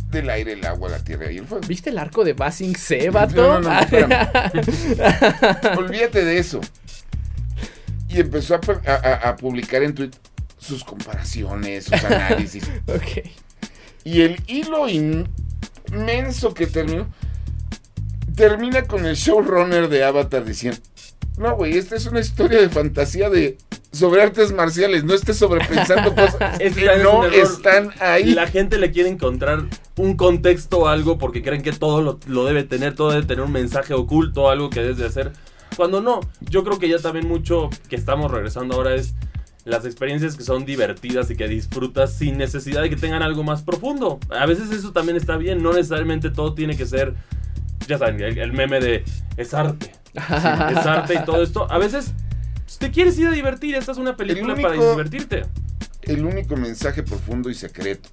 [0.09, 1.67] del aire, el agua, la tierra y el fuego.
[1.67, 3.35] ¿Viste el arco de Basing C, vato?
[3.35, 4.29] No, no, no, espérame.
[5.77, 6.61] Olvídate de eso.
[8.09, 10.19] Y empezó a- a publicar en Twitter
[10.57, 12.63] sus comparaciones, sus análisis.
[12.87, 13.27] ok.
[14.05, 17.07] Y el hilo inmenso que terminó,
[18.35, 20.79] termina con el showrunner de Avatar diciendo,
[21.37, 23.57] no, güey, esta es una historia de fantasía de
[23.91, 28.33] sobre artes marciales, no estés sobrepensando cosas Es que es no están ahí.
[28.33, 29.63] La gente le quiere encontrar
[29.97, 33.43] un contexto o algo porque creen que todo lo, lo debe tener, todo debe tener
[33.43, 35.31] un mensaje oculto, algo que debes de hacer.
[35.75, 39.13] Cuando no, yo creo que ya también mucho que estamos regresando ahora es
[39.65, 43.63] las experiencias que son divertidas y que disfrutas sin necesidad de que tengan algo más
[43.63, 44.19] profundo.
[44.29, 47.13] A veces eso también está bien, no necesariamente todo tiene que ser,
[47.87, 49.03] ya saben, el, el meme de
[49.35, 49.91] es arte.
[50.13, 51.69] Sí, es arte y todo esto.
[51.69, 52.13] A veces
[52.79, 55.45] te quieres ir a divertir, esta es una película para divertirte.
[56.01, 58.09] El único mensaje profundo y secreto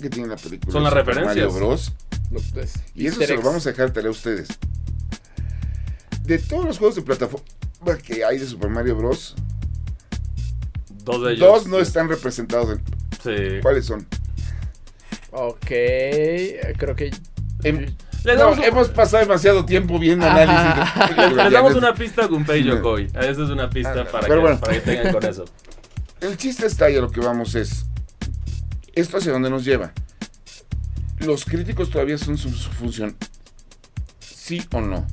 [0.00, 1.46] que tiene la película Son las Super referencias.
[1.52, 1.92] Mario Bros.
[2.30, 4.48] No, pues, Y eso se lo vamos a dejar tarea a ustedes.
[6.22, 7.44] De todos los juegos de plataforma
[8.04, 9.34] que hay de Super Mario Bros.,
[11.04, 11.40] Dos de ellos.
[11.48, 11.82] dos no sí.
[11.82, 12.78] están representados.
[12.78, 12.82] en-
[13.22, 13.60] Sí.
[13.62, 14.06] ¿Cuáles son?
[15.32, 15.66] Ok,
[16.76, 17.10] creo que...
[17.64, 17.94] Em-
[18.24, 21.16] Les no, damos, un- hemos pasado demasiado tiempo viendo análisis.
[21.16, 23.06] de les- damos una pista con Pei Yokoi.
[23.06, 24.60] Esa es una pista Ah, para, que, bueno.
[24.60, 25.44] para que tengan con eso.
[26.20, 27.86] El chiste está y a lo que vamos es.
[28.94, 29.92] ¿Esto hacia dónde nos lleva?
[31.20, 33.16] Los críticos todavía son su, su función.
[34.20, 35.06] ¿Sí o no?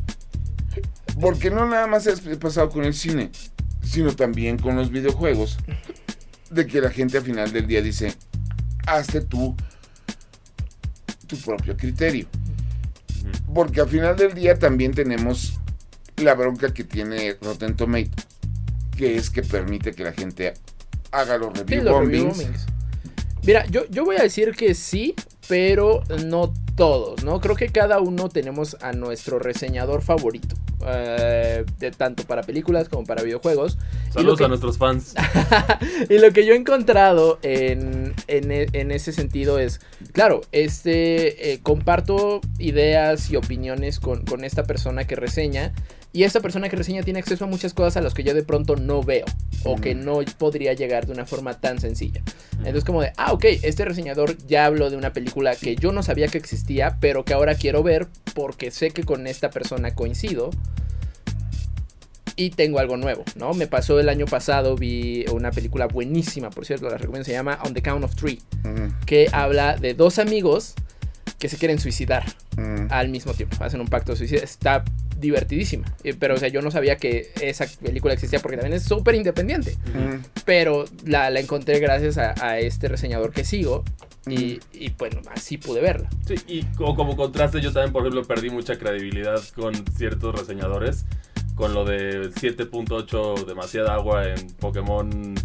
[1.21, 3.31] Porque no nada más es pasado con el cine,
[3.83, 5.57] sino también con los videojuegos.
[6.49, 8.15] De que la gente al final del día dice,
[8.87, 9.55] hazte tú
[11.27, 12.27] tu propio criterio.
[13.55, 15.61] Porque al final del día también tenemos
[16.17, 18.27] la bronca que tiene Rotten Tomatoes,
[18.97, 20.53] que es que permite que la gente
[21.11, 22.37] haga los review los review bombings.
[22.37, 22.65] bombings.
[23.43, 25.15] Mira, yo, yo voy a decir que sí,
[25.47, 27.39] pero no todos, ¿no?
[27.39, 30.57] Creo que cada uno tenemos a nuestro reseñador favorito.
[30.87, 33.77] Eh, de tanto para películas como para videojuegos.
[34.11, 35.13] Saludos que- a nuestros fans.
[36.09, 39.81] y lo que yo he encontrado en, en e- en ese sentido es,
[40.13, 45.73] claro, este eh, comparto ideas y opiniones con, con esta persona que reseña.
[46.15, 48.41] Y esta persona que reseña tiene acceso a muchas cosas a las que yo de
[48.41, 49.25] pronto no veo.
[49.65, 52.21] O que no podría llegar de una forma tan sencilla.
[52.59, 56.03] Entonces como de, ah, ok, este reseñador ya habló de una película que yo no
[56.03, 60.51] sabía que existía, pero que ahora quiero ver porque sé que con esta persona coincido.
[62.37, 63.53] Y tengo algo nuevo, ¿no?
[63.53, 67.59] Me pasó el año pasado, vi una película buenísima, por cierto, la recomiendo, se llama
[67.65, 68.39] On the Count of Three,
[69.05, 70.75] que habla de dos amigos
[71.45, 72.23] que se quieren suicidar
[72.57, 72.87] Mm.
[72.89, 73.57] al mismo tiempo.
[73.63, 74.39] Hacen un pacto de suicida.
[74.43, 74.83] Está
[75.19, 75.85] divertidísima.
[76.03, 79.15] Eh, Pero, o sea, yo no sabía que esa película existía porque también es súper
[79.15, 79.75] independiente.
[79.93, 80.23] Mm.
[80.45, 83.83] Pero la, la encontré gracias a, a este reseñador que sigo.
[84.27, 86.09] Y, y, bueno, así pude verla.
[86.27, 91.05] Sí, y co- como contraste, yo también, por ejemplo, perdí mucha credibilidad con ciertos reseñadores.
[91.55, 95.35] Con lo de 7.8, demasiada agua en Pokémon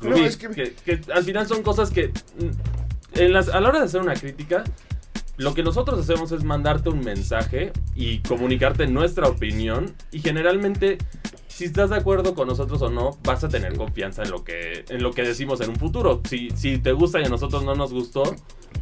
[0.00, 0.20] Rubí.
[0.20, 0.74] No, es que- que...
[0.84, 2.08] que al final son cosas que.
[2.08, 4.64] mm, en las- a la hora de hacer una crítica,
[5.36, 9.94] lo que nosotros hacemos es mandarte un mensaje y comunicarte nuestra opinión.
[10.12, 10.98] Y generalmente,
[11.48, 14.84] si estás de acuerdo con nosotros o no, vas a tener confianza en lo que,
[14.88, 16.20] en lo que decimos en un futuro.
[16.28, 18.36] Si, si te gusta y a nosotros no nos gustó,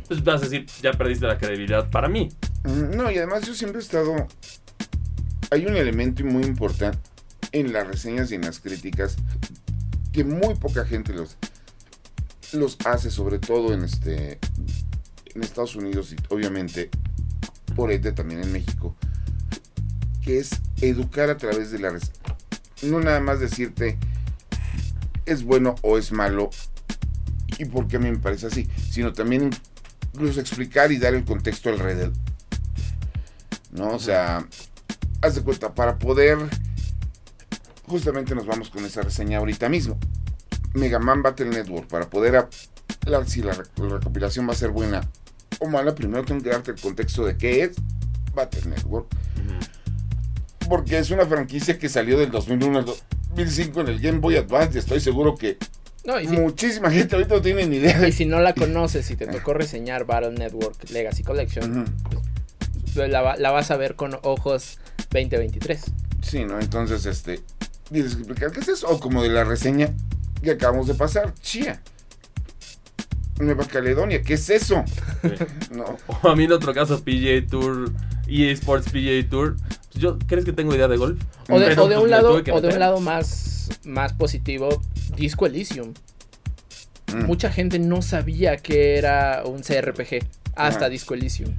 [0.09, 2.29] pues vas a decir, ya perdiste la credibilidad para mí.
[2.65, 4.15] Mm, No, y además yo siempre he estado...
[5.51, 6.99] Hay un elemento muy importante
[7.53, 9.17] en las reseñas y en las críticas
[10.13, 11.37] que muy poca gente los,
[12.53, 14.39] los hace, sobre todo en, este,
[15.35, 16.91] en Estados Unidos y obviamente
[17.74, 18.97] por ende también en México,
[20.22, 21.99] que es educar a través de la.
[22.83, 23.99] No nada más decirte
[25.24, 26.51] es bueno o es malo
[27.59, 29.51] y por qué a mí me parece así, sino también
[30.12, 32.12] incluso explicar y dar el contexto alrededor.
[33.70, 33.91] ¿No?
[33.91, 34.47] O sea,
[35.22, 36.39] haz de cuenta, para poder.
[37.87, 39.99] Justamente nos vamos con esa reseña ahorita mismo.
[40.74, 42.49] Mega Man Battle Network, para poder
[43.05, 45.03] hablar si la recopilación va a ser buena
[45.63, 47.77] o mala, primero tengo que darte el contexto de qué es
[48.35, 49.07] Battle Network.
[50.69, 54.77] Porque es una franquicia que salió del 2001 al 2005 en el Game Boy Advance.
[54.77, 55.59] y Estoy seguro que
[56.05, 58.55] No, y si, muchísima gente ahorita no tiene ni idea de y si no la
[58.55, 61.85] conoces y te tocó reseñar Battle Network Legacy Collection,
[62.95, 64.79] pues la, la vas a ver con ojos
[65.11, 65.83] 2023.
[66.23, 66.59] Sí, ¿no?
[66.59, 67.41] Entonces, este.
[67.91, 68.89] Tienes que explicar qué es eso.
[68.89, 69.91] O como de la reseña
[70.43, 71.35] que acabamos de pasar.
[71.41, 71.83] Chía.
[73.41, 74.85] Nueva Caledonia, ¿qué es eso?
[75.22, 75.28] Sí.
[75.74, 75.97] No.
[76.22, 77.91] O a mí en otro caso, PGA Tour,
[78.28, 79.57] EA Sports PGA Tour.
[79.57, 81.20] Pues Yo, ¿Crees que tengo idea de golf?
[81.49, 82.80] O de, Pero, o de pues, un lado, tuve que o de un meter.
[82.80, 84.80] lado más, más positivo,
[85.16, 85.93] Disco Elysium.
[87.14, 87.24] Mm.
[87.26, 90.24] Mucha gente no sabía que era un CRPG
[90.55, 90.89] hasta Ajá.
[90.89, 91.55] Disco Elysium.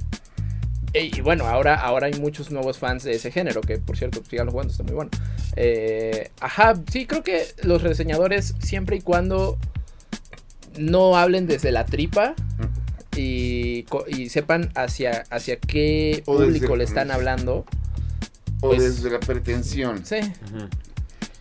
[0.92, 4.22] E- Y, bueno, ahora, ahora hay muchos nuevos fans de ese género, que por cierto,
[4.28, 5.10] sigan jugando, está muy bueno.
[5.56, 9.58] Eh, ajá, sí, creo que los reseñadores, siempre y cuando
[10.78, 12.34] no hablen desde la tripa
[13.16, 13.84] y,
[14.28, 17.64] sepan hacia, hacia qué O desde- público le están hablando,
[18.60, 20.04] O Pues- desde la pretensión.
[20.04, 20.16] sí.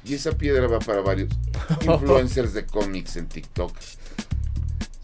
[0.05, 1.29] Y esa piedra va para varios
[1.81, 3.73] influencers de cómics en TikTok.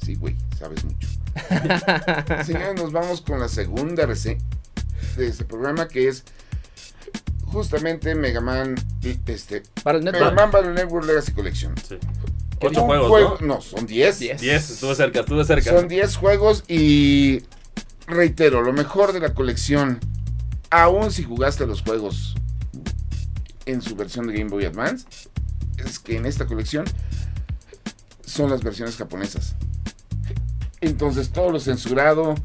[0.03, 1.07] Sí, güey, sabes mucho.
[2.45, 4.41] Señores, nos vamos con la segunda reseña
[5.15, 6.25] de este programa que es
[7.45, 8.75] justamente Mega Man,
[9.25, 10.31] este, Para el Mega.
[10.31, 11.73] Man Battle Network Legacy Collection.
[11.87, 11.97] Sí.
[12.59, 13.55] ¿Qué Ocho juegos, juego- ¿no?
[13.55, 14.19] No, son 10.
[14.19, 14.41] Diez.
[14.41, 15.69] 10, estuve cerca, estuve cerca.
[15.71, 17.41] Son 10 juegos y
[18.07, 19.99] reitero, lo mejor de la colección,
[20.69, 22.35] aún si jugaste los juegos
[23.65, 25.05] en su versión de Game Boy Advance,
[25.77, 26.85] es que en esta colección
[28.25, 29.55] son las versiones japonesas.
[30.81, 32.35] Entonces todo lo censurado,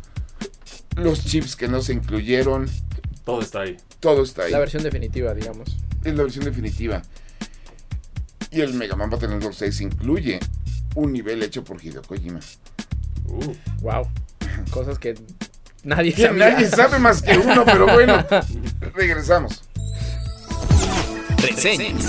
[0.97, 2.69] los chips que no se incluyeron,
[3.25, 3.77] Todo está ahí.
[4.01, 4.53] todo está ahí.
[4.53, 5.77] La versión definitiva, digamos.
[6.05, 7.03] Es la versión definitiva.
[8.55, 10.39] Y el Mega Man Battle Network 6 incluye
[10.95, 12.41] un nivel hecho por Hideo Kojima.
[13.27, 14.09] Uh, Wow.
[14.71, 15.15] Cosas que
[15.83, 16.51] nadie Que sabía.
[16.51, 18.25] nadie sabe más que uno, pero bueno,
[18.95, 19.65] regresamos.
[21.39, 22.05] Reseñas.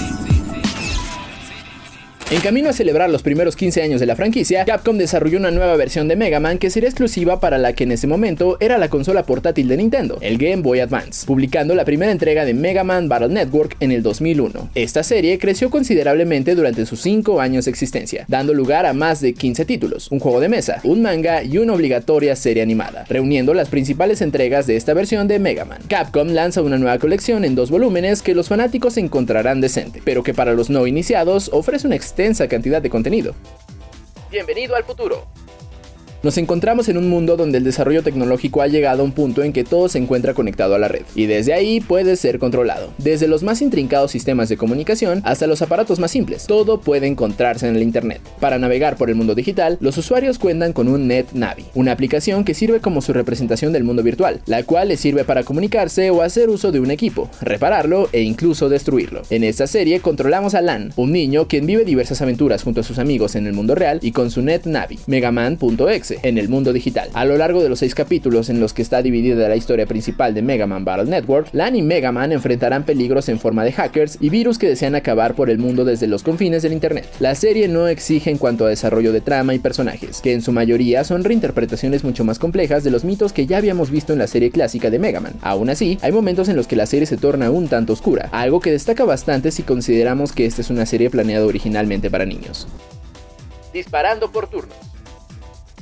[2.32, 5.76] En camino a celebrar los primeros 15 años de la franquicia, Capcom desarrolló una nueva
[5.76, 8.90] versión de Mega Man que sería exclusiva para la que en ese momento era la
[8.90, 13.08] consola portátil de Nintendo, el Game Boy Advance, publicando la primera entrega de Mega Man
[13.08, 14.70] Battle Network en el 2001.
[14.74, 19.36] Esta serie creció considerablemente durante sus 5 años de existencia, dando lugar a más de
[19.36, 23.70] 15 títulos, un juego de mesa, un manga y una obligatoria serie animada, reuniendo las
[23.70, 25.82] principales entregas de esta versión de Mega Man.
[25.88, 30.34] Capcom lanza una nueva colección en dos volúmenes que los fanáticos encontrarán decente, pero que
[30.34, 33.36] para los no iniciados ofrece una extensa cantidad de contenido.
[34.32, 35.26] Bienvenido al futuro.
[36.26, 39.54] Nos encontramos en un mundo donde el desarrollo tecnológico ha llegado a un punto en
[39.54, 42.92] que todo se encuentra conectado a la red, y desde ahí puede ser controlado.
[42.98, 47.68] Desde los más intrincados sistemas de comunicación hasta los aparatos más simples, todo puede encontrarse
[47.68, 48.22] en el Internet.
[48.40, 52.56] Para navegar por el mundo digital, los usuarios cuentan con un NetNavi, una aplicación que
[52.56, 56.50] sirve como su representación del mundo virtual, la cual les sirve para comunicarse o hacer
[56.50, 59.22] uso de un equipo, repararlo e incluso destruirlo.
[59.30, 62.98] En esta serie controlamos a Lan, un niño quien vive diversas aventuras junto a sus
[62.98, 67.10] amigos en el mundo real y con su NetNavi, Megaman.exe, En el mundo digital.
[67.14, 70.34] A lo largo de los seis capítulos en los que está dividida la historia principal
[70.34, 74.18] de Mega Man Battle Network, Lan y Mega Man enfrentarán peligros en forma de hackers
[74.20, 77.08] y virus que desean acabar por el mundo desde los confines del internet.
[77.20, 80.52] La serie no exige en cuanto a desarrollo de trama y personajes, que en su
[80.52, 84.28] mayoría son reinterpretaciones mucho más complejas de los mitos que ya habíamos visto en la
[84.28, 85.34] serie clásica de Mega Man.
[85.42, 88.60] Aún así, hay momentos en los que la serie se torna un tanto oscura, algo
[88.60, 92.68] que destaca bastante si consideramos que esta es una serie planeada originalmente para niños.
[93.74, 94.95] Disparando por turnos.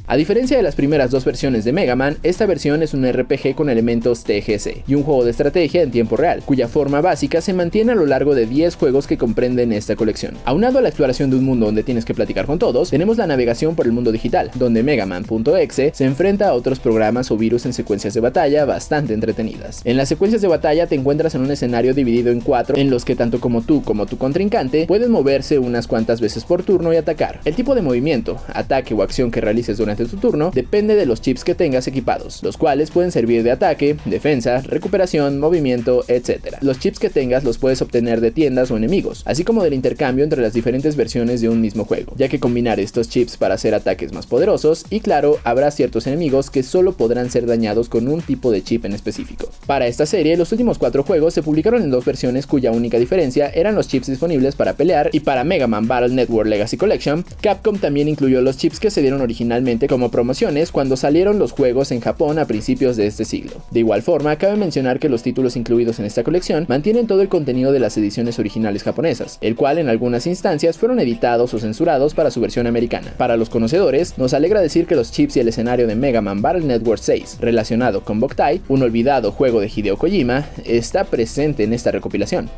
[0.05, 3.55] A diferencia de las primeras dos versiones de Mega Man, esta versión es un RPG
[3.55, 7.53] con elementos TGC y un juego de estrategia en tiempo real, cuya forma básica se
[7.53, 10.35] mantiene a lo largo de 10 juegos que comprenden esta colección.
[10.43, 13.27] Aunado a la exploración de un mundo donde tienes que platicar con todos, tenemos la
[13.27, 17.65] navegación por el mundo digital, donde Mega Man.exe se enfrenta a otros programas o virus
[17.65, 19.81] en secuencias de batalla bastante entretenidas.
[19.85, 23.05] En las secuencias de batalla te encuentras en un escenario dividido en cuatro, en los
[23.05, 26.97] que tanto como tú como tu contrincante pueden moverse unas cuantas veces por turno y
[26.97, 27.39] atacar.
[27.45, 31.21] El tipo de movimiento, ataque o acción que realices durante tu turno depende de los
[31.21, 36.57] chips que tengas equipados, los cuales pueden servir de ataque, defensa, recuperación, movimiento, etc.
[36.61, 40.23] Los chips que tengas los puedes obtener de tiendas o enemigos, así como del intercambio
[40.23, 43.73] entre las diferentes versiones de un mismo juego, ya que combinar estos chips para hacer
[43.73, 48.21] ataques más poderosos y claro, habrá ciertos enemigos que solo podrán ser dañados con un
[48.21, 49.49] tipo de chip en específico.
[49.65, 53.49] Para esta serie, los últimos cuatro juegos se publicaron en dos versiones cuya única diferencia
[53.49, 57.77] eran los chips disponibles para pelear y para Mega Man Battle Network Legacy Collection, Capcom
[57.77, 62.01] también incluyó los chips que se dieron originalmente como promociones cuando salieron los juegos en
[62.01, 63.53] Japón a principios de este siglo.
[63.71, 67.29] De igual forma, cabe mencionar que los títulos incluidos en esta colección mantienen todo el
[67.29, 72.13] contenido de las ediciones originales japonesas, el cual en algunas instancias fueron editados o censurados
[72.13, 73.13] para su versión americana.
[73.17, 76.41] Para los conocedores, nos alegra decir que los chips y el escenario de Mega Man
[76.41, 81.73] Battle Network 6, relacionado con Boktai, un olvidado juego de Hideo Kojima, está presente en
[81.73, 82.49] esta recopilación.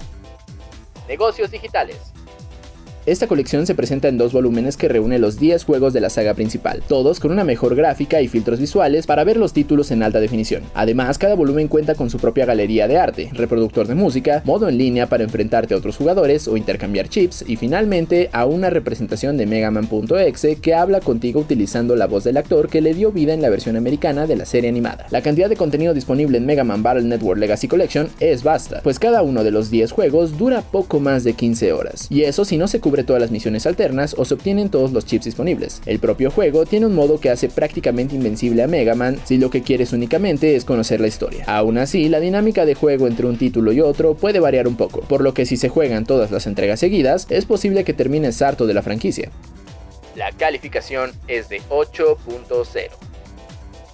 [1.08, 1.98] Negocios digitales.
[3.06, 6.34] Esta colección se presenta en dos volúmenes que reúne los 10 juegos de la saga
[6.34, 10.20] principal, todos con una mejor gráfica y filtros visuales para ver los títulos en alta
[10.20, 10.64] definición.
[10.74, 14.80] Además, cada volumen cuenta con su propia galería de arte, reproductor de música, modo en
[14.80, 19.46] línea para enfrentarte a otros jugadores o intercambiar chips y finalmente a una representación de
[19.46, 23.44] Mega Man.exe que habla contigo utilizando la voz del actor que le dio vida en
[23.44, 25.06] la versión americana de la serie animada.
[25.12, 28.98] La cantidad de contenido disponible en Mega Man Battle Network Legacy Collection es vasta, pues
[28.98, 32.58] cada uno de los 10 juegos dura poco más de 15 horas, y eso si
[32.58, 35.82] no se cubre todas las misiones alternas o se obtienen todos los chips disponibles.
[35.86, 39.50] El propio juego tiene un modo que hace prácticamente invencible a Mega Man si lo
[39.50, 41.46] que quieres únicamente es conocer la historia.
[41.48, 45.02] Aún así, la dinámica de juego entre un título y otro puede variar un poco,
[45.02, 48.68] por lo que si se juegan todas las entregas seguidas, es posible que termines harto
[48.68, 49.32] de la franquicia.
[50.16, 53.15] La calificación es de 8.0.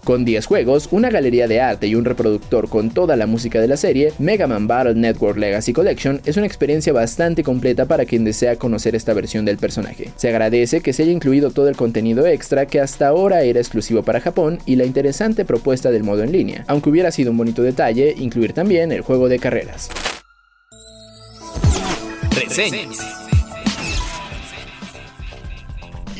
[0.04, 3.68] Con 10 juegos, una galería de arte y un reproductor con toda la música de
[3.68, 8.24] la serie, Mega Man Battle Network Legacy Collection es una experiencia bastante completa para quien
[8.24, 10.10] desea conocer esta versión del personaje.
[10.16, 14.02] Se agradece que se haya incluido todo el contenido extra que hasta ahora era exclusivo
[14.02, 17.62] para Japón y la interesante propuesta del modo en línea, aunque hubiera sido un bonito
[17.62, 19.90] detalle incluir también el juego de carreras.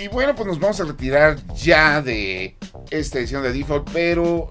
[0.02, 2.58] Y bueno, pues nos vamos a retirar ya de
[2.90, 4.50] esta edición de Default, pero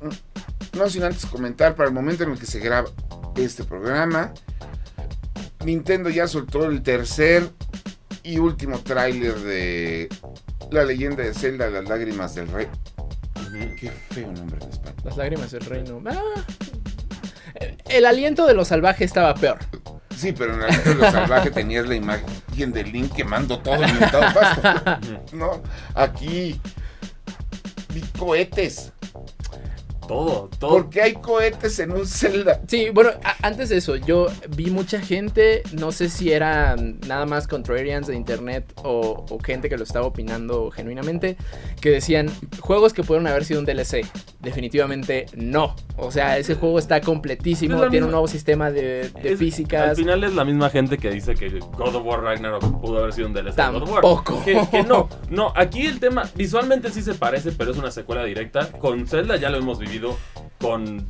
[0.78, 2.88] no sin antes comentar para el momento en el que se graba
[3.34, 4.32] este programa.
[5.64, 7.50] Nintendo ya soltó el tercer
[8.22, 10.08] y último tráiler de
[10.70, 12.68] La leyenda de Zelda, Las lágrimas del rey.
[13.80, 15.00] Qué feo nombre en español.
[15.02, 16.00] Las lágrimas del reino.
[16.06, 16.44] Ah,
[17.88, 19.58] el aliento de lo salvaje estaba peor.
[20.20, 23.88] Sí, pero en el de lo salvaje tenías la imagen de Link quemando todo el
[23.88, 25.00] inventado pasto.
[25.32, 25.62] No,
[25.94, 26.60] aquí
[27.88, 28.92] vi cohetes.
[30.10, 30.70] Todo, todo.
[30.72, 32.60] Porque hay cohetes en un Zelda.
[32.66, 33.10] Sí, bueno,
[33.42, 38.16] antes de eso, yo vi mucha gente, no sé si eran nada más contrarians de
[38.16, 41.36] internet o, o gente que lo estaba opinando genuinamente,
[41.80, 44.04] que decían, juegos que pudieron haber sido un DLC.
[44.40, 45.76] Definitivamente no.
[45.96, 49.90] O sea, ese juego está completísimo, Es tiene un nuevo sistema de, de Es- físicas.
[49.90, 53.12] Al final es la misma gente que dice que God of War Ragnarok pudo haber
[53.12, 54.02] sido un DLC de God of War.
[54.02, 54.42] Tampoco.
[54.44, 58.24] Que, que no, no, aquí el tema visualmente sí se parece, pero es una secuela
[58.24, 58.72] directa.
[58.72, 59.99] Con Zelda ya lo hemos vivido
[60.60, 61.06] con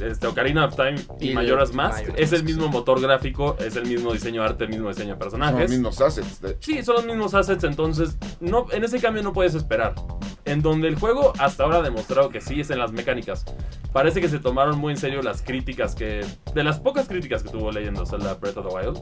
[0.00, 2.04] este, Ocarina of Time y, Y Majora's de Mask.
[2.16, 5.12] Es el mismo motor gráfico, es el mismo diseño de arte, el mismo diseño de
[5.12, 5.60] Son personajes.
[5.60, 6.40] los mismos assets.
[6.40, 6.58] de hecho.
[6.60, 9.94] Sí, son los mismos assets, entonces no, en ese cambio no puedes esperar.
[10.44, 13.44] En donde el juego hasta ahora ha demostrado que sí es en las mecánicas.
[13.92, 16.24] Parece que se tomaron muy en serio las críticas que...
[16.54, 19.00] De las pocas críticas que tuvo leyendo Zelda Breath of the Wild.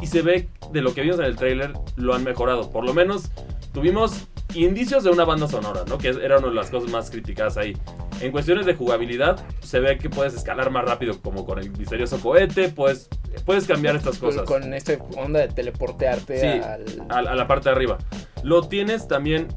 [0.00, 2.70] Y se ve de lo que vimos en el tráiler lo han mejorado.
[2.70, 3.30] Por lo menos
[3.74, 5.98] tuvimos indicios de una banda sonora, ¿no?
[5.98, 7.76] Que era una de las cosas más criticadas ahí.
[8.20, 12.18] En cuestiones de jugabilidad, se ve que puedes escalar más rápido como con el misterioso
[12.20, 13.08] cohete, puedes,
[13.44, 14.42] puedes cambiar estas cosas.
[14.42, 16.84] con esta onda de teleportearte Sí, al...
[17.26, 17.98] a, a la parte de arriba.
[18.42, 19.48] Lo tienes también.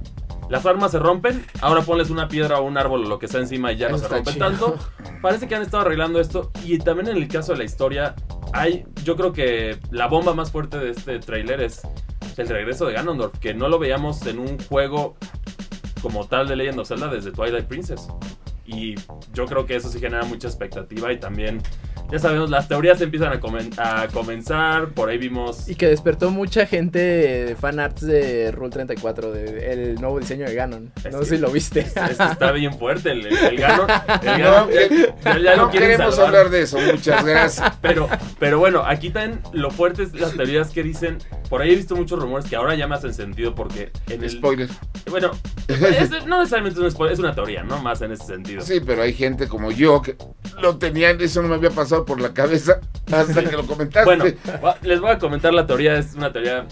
[0.50, 3.40] Las armas se rompen, ahora ponles una piedra o un árbol o lo que sea
[3.40, 4.48] encima y ya no se está rompe chido.
[4.50, 4.78] tanto.
[5.22, 6.52] Parece que han estado arreglando esto.
[6.66, 8.16] Y también en el caso de la historia,
[8.52, 11.82] hay, yo creo que la bomba más fuerte de este tráiler es
[12.38, 15.16] el regreso de Ganondorf, que no lo veíamos en un juego
[16.02, 18.08] como tal de Legend of Zelda desde Twilight Princess.
[18.66, 18.96] Y
[19.34, 21.62] yo creo que eso sí genera mucha expectativa y también,
[22.12, 25.68] ya sabemos, las teorías empiezan a, comen- a comenzar, por ahí vimos...
[25.68, 30.54] Y que despertó mucha gente de fanarts de Rule 34, de el nuevo diseño de
[30.54, 30.92] Ganon.
[31.04, 31.80] Es No que- sé si lo viste.
[31.82, 33.88] Es que está bien fuerte el, el, el Ganon.
[34.22, 36.36] El No, Ganon ya, que- ya- ya no queremos salvar.
[36.36, 37.74] hablar de eso, muchas gracias.
[37.82, 38.08] Pero,
[38.40, 41.18] pero bueno, aquí también lo fuerte es las teorías que dicen.
[41.50, 44.30] Por ahí he visto muchos rumores que ahora ya me hacen sentido porque en el.
[44.30, 44.70] Spoiler.
[45.10, 45.32] Bueno,
[45.68, 47.82] es- no necesariamente es un spoiler, es una teoría, ¿no?
[47.82, 48.51] Más en ese sentido.
[48.60, 50.16] Sí, pero hay gente como yo que
[50.62, 52.80] lo tenían, eso no me había pasado por la cabeza
[53.12, 54.06] hasta que lo comentaste.
[54.06, 54.26] Bueno,
[54.82, 56.66] les voy a comentar la teoría, es una teoría.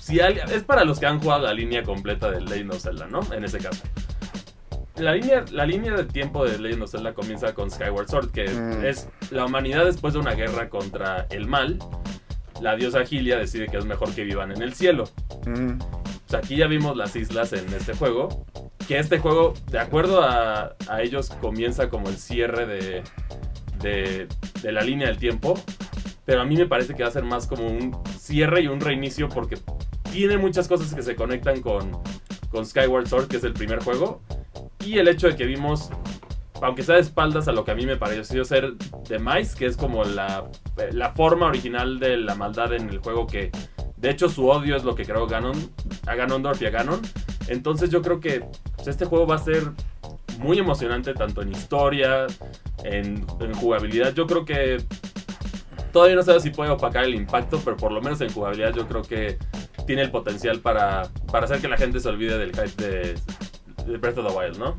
[0.00, 3.20] Si es para los que han jugado la línea completa de Legend of Zelda, ¿no?
[3.34, 3.82] En ese caso.
[4.96, 8.48] La línea, la línea de tiempo de Legend of Zelda comienza con Skyward Sword, que
[8.48, 8.84] Mm.
[8.84, 11.78] es la humanidad después de una guerra contra el mal.
[12.60, 15.04] La diosa Gilia decide que es mejor que vivan en el cielo.
[15.46, 18.44] Mm, O sea, aquí ya vimos las islas en este juego.
[18.86, 23.02] Que este juego, de acuerdo a, ellos, comienza como el cierre de,
[23.80, 24.28] de,
[24.62, 25.54] de la línea del tiempo.
[26.24, 28.80] Pero a mí me parece que va a ser más como un cierre y un
[28.80, 29.58] reinicio porque
[30.10, 32.02] tiene muchas cosas que se conectan con,
[32.50, 34.22] con Skyward Sword, que es el primer juego.
[34.84, 35.90] Y el hecho de que vimos,
[36.62, 38.74] aunque sea de espaldas a lo que a mí me pareció ser
[39.06, 40.50] The Mice, que es como la,
[40.92, 43.50] la forma original de la maldad en el juego que
[44.00, 45.56] de hecho, su odio es lo que creó Ganon,
[46.06, 47.00] a Ganondorf y a Ganon.
[47.48, 48.44] Entonces yo creo que
[48.90, 49.62] este juego va a ser
[50.38, 52.26] muy emocionante tanto en historia,
[52.84, 54.14] en, jugabilidad.
[54.14, 54.78] Yo creo que
[55.92, 58.86] todavía no sé si puede opacar el impacto, pero por lo menos en jugabilidad yo
[58.86, 59.38] creo que
[59.86, 64.18] tiene el potencial para, para hacer que la gente se olvide del hype de Breath
[64.18, 64.76] of the Wild, ¿no?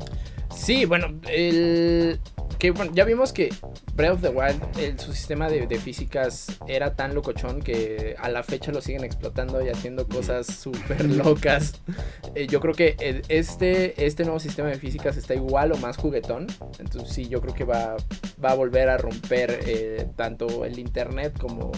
[0.54, 2.20] Sí, bueno, el
[2.60, 3.48] que bueno, ya vimos que
[3.94, 8.28] Breath of the Wild, el- su sistema de, de físicas era tan locochón que a
[8.28, 11.74] la fecha lo siguen explotando y haciendo cosas súper locas.
[12.36, 15.96] Eh, yo creo que el- este, este nuevo sistema de físicas está igual o más
[15.96, 16.46] juguetón.
[16.78, 17.96] Entonces sí, yo creo que va,
[18.44, 21.72] va a volver a romper eh, tanto el internet como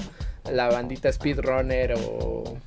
[0.51, 1.99] la bandita speedrunner o...
[1.99, 2.59] o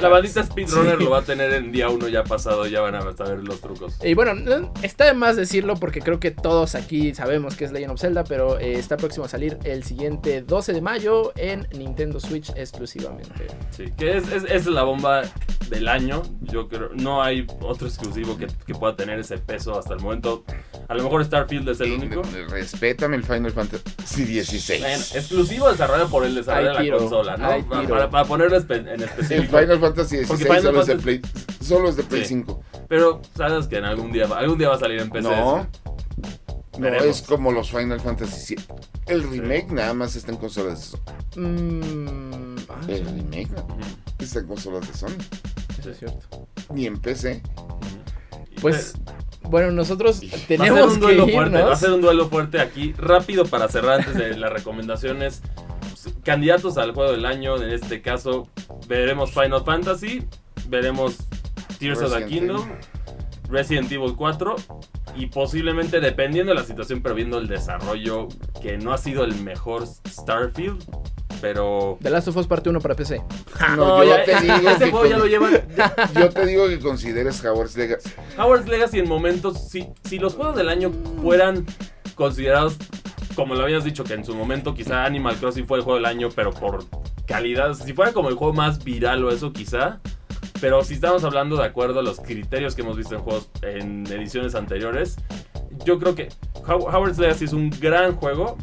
[0.00, 1.04] La, bandita Speedrunner Sí.
[1.04, 3.94] lo va a tener en día uno ya pasado, ya van a saber los trucos.
[4.02, 7.72] Y bueno, no- está de más decirlo porque creo que todos aquí sabemos que es
[7.72, 11.68] Legend of Zelda, pero eh, está próximo a salir el siguiente 12 de mayo en
[11.76, 13.46] Nintendo Switch exclusivamente.
[13.70, 15.22] Sí, que es, es, es la bomba
[15.70, 16.22] del año.
[16.40, 20.44] Yo creo, no hay otro exclusivo que, que pueda tener ese peso hasta el momento.
[20.88, 22.22] A lo mejor Starfield es el único.
[22.48, 24.78] Respétame el Final Fantasy XVI.
[24.80, 26.82] Bueno, exclusivo desarrollado por el desarrollo de la
[27.12, 27.80] consola, ¿no?
[27.80, 27.88] tiro.
[27.94, 29.58] Para, para ponerlo en el específico.
[29.58, 31.20] Final Fantasy XVI Final solo, es de Fantasy- Play,
[31.60, 32.28] solo es de Play Sí.
[32.28, 32.62] 5.
[32.88, 35.28] Pero sabes que en algún día, va- algún día va a salir en PC.
[35.28, 35.66] No, no
[36.78, 37.06] Veremos.
[37.06, 38.64] es como los Final Fantasy VII.
[39.06, 41.00] El remake nada más está en consolas de Sony.
[41.36, 43.78] Mm, ah, El sí, remake Ujú,
[44.18, 45.16] está en consolas de Sony.
[45.78, 46.46] eso es cierto.
[46.72, 47.42] Ni en PC.
[48.60, 48.94] Pues,
[49.42, 51.78] bueno, nosotros Va a ser tenemos un que duelo fuerte, va a irnos.
[51.80, 52.92] ser un duelo fuerte aquí.
[52.96, 55.42] Rápido para cerrar antes de las recomendaciones.
[56.22, 58.48] Candidatos al juego del año, en este caso,
[58.88, 60.24] veremos Final Fantasy,
[60.68, 61.16] veremos
[61.78, 62.68] Tears of the Resident Kingdom,
[63.48, 64.56] Resident Evil 4
[65.16, 68.28] y posiblemente, dependiendo de la situación, pero viendo el desarrollo,
[68.62, 70.82] que no ha sido el mejor Starfield,
[71.40, 71.98] pero...
[72.00, 73.22] The Last of Us parte 1 para PC.
[73.76, 75.52] No, yo ya- te digo ese que juego ya lo llevan...
[76.18, 78.10] Yo te digo que consideres Howard's Legacy.
[78.38, 80.90] Howard's Legacy en momentos, si, si los juegos del año
[81.20, 81.66] fueran
[82.14, 82.76] considerados,
[83.34, 86.06] como lo habías dicho, que en su momento quizá Animal Crossing fue el juego del
[86.06, 86.84] año, pero por
[87.26, 90.00] calidad, si fuera como el juego más viral o eso quizá,
[90.60, 94.06] pero si estamos hablando de acuerdo a los criterios que hemos visto en juegos en
[94.06, 95.16] ediciones anteriores,
[95.84, 96.28] yo creo que
[96.66, 98.56] How- Howard's Legacy es un gran juego,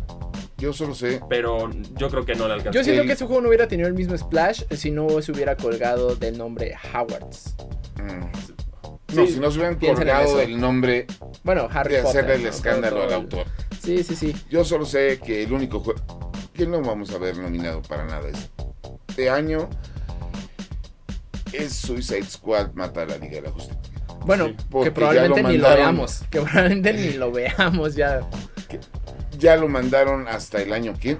[0.57, 1.19] Yo solo sé.
[1.29, 2.71] pero yo creo que no le alcanza.
[2.77, 5.31] Yo siento El- que ese juego no hubiera tenido el mismo splash si no se
[5.31, 7.55] hubiera colgado del nombre Howards.
[7.97, 8.58] mm,
[9.13, 10.41] No, Sí, si no se hubieran colgado eso.
[10.41, 11.07] el nombre
[11.43, 12.21] Bueno, Harry de Potter.
[12.21, 12.49] hacerle el ¿no?
[12.49, 13.45] escándalo al autor.
[13.81, 14.35] Sí, sí, sí.
[14.49, 18.27] Yo solo sé que el único juego que no vamos a ver nominado para nada
[19.07, 19.69] este año
[21.53, 23.79] es Suicide Squad mata a la Liga de la Justicia.
[24.25, 26.21] Bueno, Sí, que probablemente lo ni lo veamos.
[26.29, 28.21] Que probablemente ni lo veamos ya.
[29.37, 31.17] Ya lo mandaron hasta el año que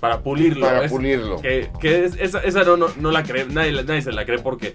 [0.00, 0.66] Para pulirlo.
[0.66, 1.40] para es- pulirlo.
[1.40, 4.38] Que, que es- esa, esa no, no, no la cree, nadie, nadie se la cree
[4.38, 4.74] porque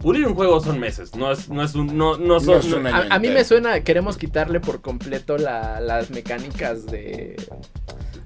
[0.00, 2.72] pulir un juego son meses, no es, no es un, no, no son, No es
[2.72, 7.36] un año A, a mí me suena, queremos quitarle por completo la- las mecánicas de,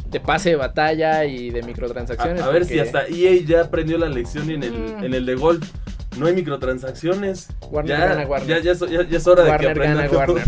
[0.09, 2.43] de pase de batalla y de a, microtransacciones.
[2.43, 5.05] a ver si hasta EA ya aprendió la lección en el, Mm.
[5.05, 5.69] en el de golf.
[6.17, 7.49] no hay microtransacciones.
[7.73, 8.49] Warner ya, gana Warner.
[8.49, 10.45] Ya, ya, es- ya- ya es hora de que Warner gana aprendan Warner.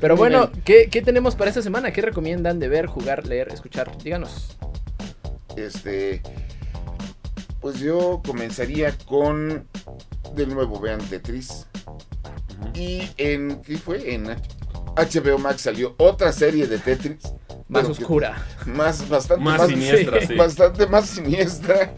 [0.00, 0.50] Pero Muy bueno.
[0.64, 1.90] ¿qué, qué tenemos para esta semana?
[1.92, 3.90] ¿Qué recomiendan de ver, jugar, leer, escuchar?
[4.04, 4.56] Díganos.
[5.56, 6.22] Este.
[7.60, 9.66] Pues yo comenzaría con.
[10.34, 11.66] De nuevo, vean Tetris.
[12.74, 13.60] Y en.
[13.62, 14.14] ¿Qué fue?
[14.14, 14.24] En
[14.96, 17.18] HBO Max salió otra serie de Tetris.
[17.68, 18.42] Más que- oscura.
[18.66, 20.34] Más, bastante Más siniestra, sí.
[20.34, 21.94] Bastante más siniestra.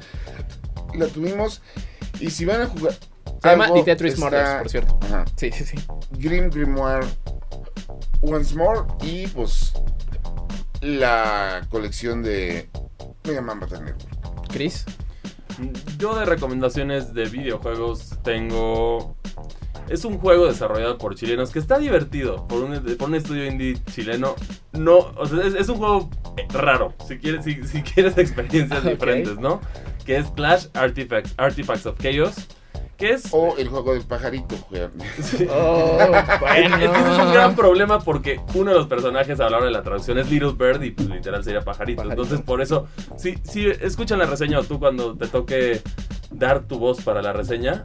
[0.95, 1.63] La tuvimos.
[2.19, 2.95] Y si van a jugar.
[3.43, 4.99] Se llama The Tetris está- Murders, por cierto.
[5.03, 5.25] Ajá.
[5.37, 5.77] Sí, sí, sí.
[6.13, 7.07] Grim Grimoire
[8.21, 9.73] Once More y pues
[10.83, 12.69] la colección de
[13.25, 14.49] Mega Man Battle Network.
[14.53, 14.85] Chris.
[15.99, 19.17] Yo de recomendaciones de videojuegos tengo...
[19.89, 23.77] Es un juego desarrollado por chilenos que está divertido por un, por un estudio indie
[23.93, 24.37] chileno.
[24.73, 26.11] No, o sea, es, es un juego
[26.51, 28.91] raro, si quieres, si, si quieres experiencias Ok.
[28.93, 29.61] diferentes, ¿no?
[30.07, 32.47] Que es Clash Artifacts, Artifacts of Chaos.
[33.01, 33.25] Es...
[33.33, 34.57] O el juego del pajarito.
[34.69, 34.93] juegan.
[35.51, 35.99] Oh,
[36.41, 36.77] bueno.
[36.77, 39.67] Es que ese es un gran problema porque uno de los personajes a la hora
[39.67, 42.03] de la traducción es Little Bird y pues literal sería pajarito.
[42.03, 42.23] Pajarito.
[42.23, 42.87] Entonces por eso,
[43.17, 45.81] si, si escuchan la reseña o tú cuando te toque
[46.31, 47.85] dar tu voz para la reseña,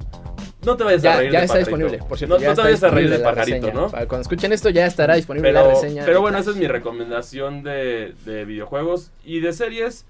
[0.66, 1.78] no te vayas a Ya, reír ya de está pajarito.
[1.78, 2.36] disponible, por cierto.
[2.36, 3.74] No, ya no te vayas a reír de pajarito, reseña.
[3.82, 3.90] ¿no?
[3.90, 6.04] Cuando escuchen esto ya estará disponible la reseña.
[6.06, 10.06] pero bueno, esa es mi recomendación de, de videojuegos y de series.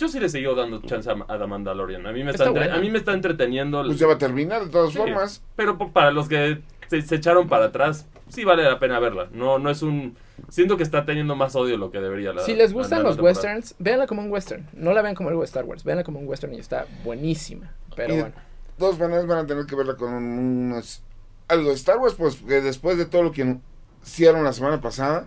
[0.00, 2.06] Yo sí le sigo dando chance a, a The Mandalorian.
[2.06, 2.78] A mí me está, Está entre- buena.
[2.78, 3.84] a mí me está entreteniendo.
[3.84, 5.42] Pues ya va a terminar de todas Sí, formas.
[5.56, 9.28] Pero para los que se, se echaron para atrás, sí vale la pena verla.
[9.32, 10.16] No, no es un.
[10.48, 12.32] Siento que está teniendo más odio de lo que debería.
[12.32, 13.34] La, Si les gustan los temporada.
[13.34, 14.66] westerns, véanla como un western.
[14.72, 15.84] No la vean como algo de Star Wars.
[15.84, 17.70] Véanla como un western y está buenísima.
[17.94, 18.34] Pero Y bueno.
[18.78, 21.02] todas maneras van a tener que verla con unos,
[21.46, 23.58] algo de Star Wars, pues que después de todo lo que
[24.02, 25.26] hicieron la semana pasada,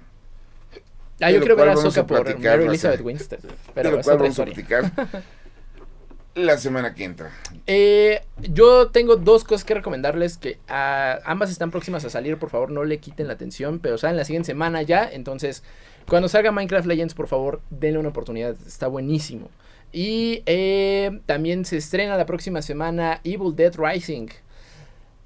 [1.22, 3.40] Ah, yo quiero ver a vamos a Soka por Mary Elizabeth Winstead.
[3.40, 4.92] de Pero lo es cual otra vamos a historia.
[4.92, 5.24] platicar
[6.36, 7.32] la semana que entra.
[7.68, 12.50] Eh, yo tengo dos cosas que recomendarles que ah, ambas están próximas a salir, por
[12.50, 15.64] favor no le quiten la atención, pero salen la siguiente semana ya, entonces
[16.08, 19.50] cuando salga Minecraft Legends, por favor denle una oportunidad, está buenísimo.
[19.92, 24.28] Y eh, también se estrena la próxima semana Evil Dead Rising.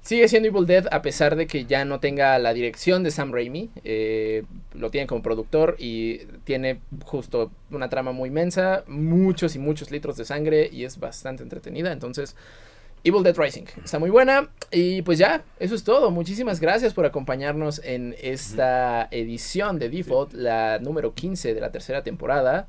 [0.08, 3.30] Sigue siendo Evil Dead a pesar de que ya no tenga la dirección de Sam
[3.30, 3.68] Raimi.
[3.84, 4.42] eh,
[4.72, 10.16] lo tiene como productor y tiene justo una trama muy inmensa, muchos y muchos litros
[10.16, 11.92] de sangre y es bastante entretenida.
[11.92, 12.36] Entonces,
[13.04, 14.48] Evil Dead Rising está muy buena.
[14.70, 16.10] Y pues ya, eso es todo.
[16.10, 22.02] Muchísimas gracias por acompañarnos en esta edición de Default, la número 15 de la tercera
[22.02, 22.66] temporada.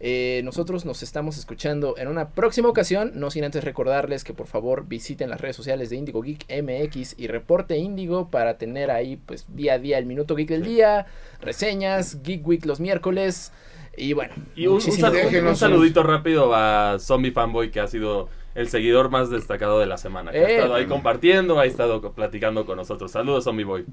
[0.00, 4.46] Eh, nosotros nos estamos escuchando en una próxima ocasión, no sin antes recordarles que por
[4.46, 9.16] favor visiten las redes sociales de Indigo Geek MX y reporte Indigo para tener ahí
[9.16, 11.06] pues día a día el minuto geek del día,
[11.42, 13.52] reseñas, Geek Week los miércoles
[13.96, 19.30] y bueno, Y un, saludito rápido a Zombie Fanboy, que ha sido el seguidor más
[19.30, 20.30] destacado de la semana.
[20.32, 20.54] Que ha Eh.
[20.56, 23.10] estado ahí compartiendo, ha estado platicando con nosotros.
[23.10, 23.84] Saludos, Zombie Boy.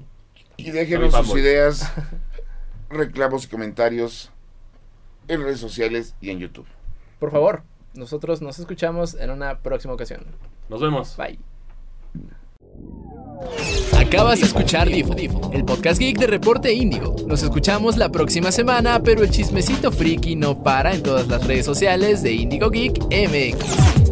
[0.56, 1.40] Y déjenos sus fanboy.
[1.40, 1.92] ideas,
[2.90, 4.30] reclamos y comentarios
[5.28, 6.66] en redes sociales y en YouTube.
[7.18, 7.62] Por favor,
[7.94, 10.24] nosotros nos escuchamos en una próxima ocasión.
[10.68, 11.16] Nos vemos.
[11.16, 11.38] Bye.
[13.98, 15.14] Acabas de escuchar Difo,
[15.52, 17.16] el podcast geek de Reporte Índigo.
[17.26, 21.64] Nos escuchamos la próxima semana, pero el chismecito friki no para en todas las redes
[21.66, 24.11] sociales de Indigo Geek MX.